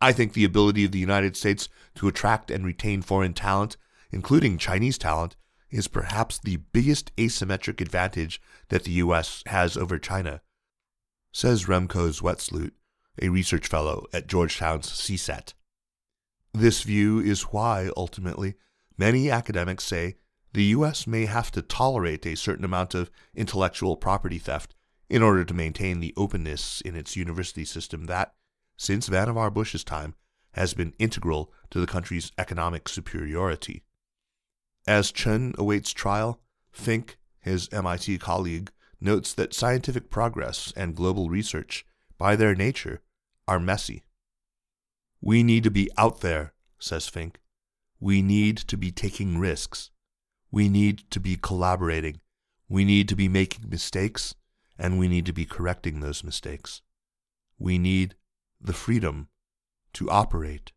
I 0.00 0.12
think 0.12 0.33
the 0.33 0.44
ability 0.44 0.85
of 0.85 0.92
the 0.92 0.98
United 0.98 1.37
States 1.37 1.68
to 1.96 2.09
attract 2.09 2.50
and 2.50 2.64
retain 2.64 3.02
foreign 3.02 3.35
talent 3.35 3.76
including 4.11 4.59
Chinese 4.59 4.98
talent, 4.98 5.37
is 5.70 5.88
perhaps 5.88 6.38
the 6.38 6.57
biggest 6.57 7.14
asymmetric 7.16 7.81
advantage 7.81 8.40
that 8.68 8.85
the 8.85 8.92
U.S. 8.92 9.42
has 9.46 9.76
over 9.76 9.98
China, 9.98 10.40
says 11.33 11.66
Remco 11.66 12.09
Zwetsloot, 12.09 12.72
a 13.20 13.28
research 13.28 13.66
fellow 13.66 14.07
at 14.12 14.26
Georgetown's 14.26 14.88
CSET. 14.88 15.52
This 16.58 16.82
view 16.82 17.20
is 17.20 17.42
why, 17.42 17.88
ultimately, 17.96 18.56
many 18.96 19.30
academics 19.30 19.84
say 19.84 20.16
the 20.52 20.64
U.S. 20.74 21.06
may 21.06 21.26
have 21.26 21.52
to 21.52 21.62
tolerate 21.62 22.26
a 22.26 22.34
certain 22.34 22.64
amount 22.64 22.96
of 22.96 23.12
intellectual 23.32 23.94
property 23.94 24.38
theft 24.38 24.74
in 25.08 25.22
order 25.22 25.44
to 25.44 25.54
maintain 25.54 26.00
the 26.00 26.12
openness 26.16 26.80
in 26.80 26.96
its 26.96 27.14
university 27.14 27.64
system 27.64 28.06
that, 28.06 28.34
since 28.76 29.08
Vannevar 29.08 29.54
Bush's 29.54 29.84
time, 29.84 30.16
has 30.54 30.74
been 30.74 30.94
integral 30.98 31.52
to 31.70 31.78
the 31.78 31.86
country's 31.86 32.32
economic 32.36 32.88
superiority. 32.88 33.84
As 34.84 35.12
Chen 35.12 35.54
awaits 35.58 35.92
trial, 35.92 36.40
Fink, 36.72 37.18
his 37.38 37.68
MIT 37.70 38.18
colleague, 38.18 38.72
notes 39.00 39.32
that 39.32 39.54
scientific 39.54 40.10
progress 40.10 40.72
and 40.76 40.96
global 40.96 41.30
research, 41.30 41.86
by 42.18 42.34
their 42.34 42.56
nature, 42.56 43.00
are 43.46 43.60
messy. 43.60 44.02
We 45.20 45.42
need 45.42 45.64
to 45.64 45.70
be 45.70 45.90
out 45.96 46.20
there, 46.20 46.52
says 46.78 47.09
Fink. 47.09 47.40
We 48.00 48.22
need 48.22 48.57
to 48.59 48.76
be 48.76 48.92
taking 48.92 49.38
risks. 49.38 49.90
We 50.50 50.68
need 50.68 51.11
to 51.11 51.20
be 51.20 51.37
collaborating. 51.37 52.20
We 52.68 52.85
need 52.85 53.09
to 53.09 53.16
be 53.16 53.28
making 53.28 53.68
mistakes, 53.68 54.35
and 54.78 54.98
we 54.98 55.09
need 55.09 55.26
to 55.26 55.33
be 55.33 55.44
correcting 55.44 56.00
those 56.00 56.22
mistakes. 56.22 56.83
We 57.59 57.78
need 57.78 58.14
the 58.61 58.72
freedom 58.72 59.28
to 59.94 60.11
operate 60.11 60.72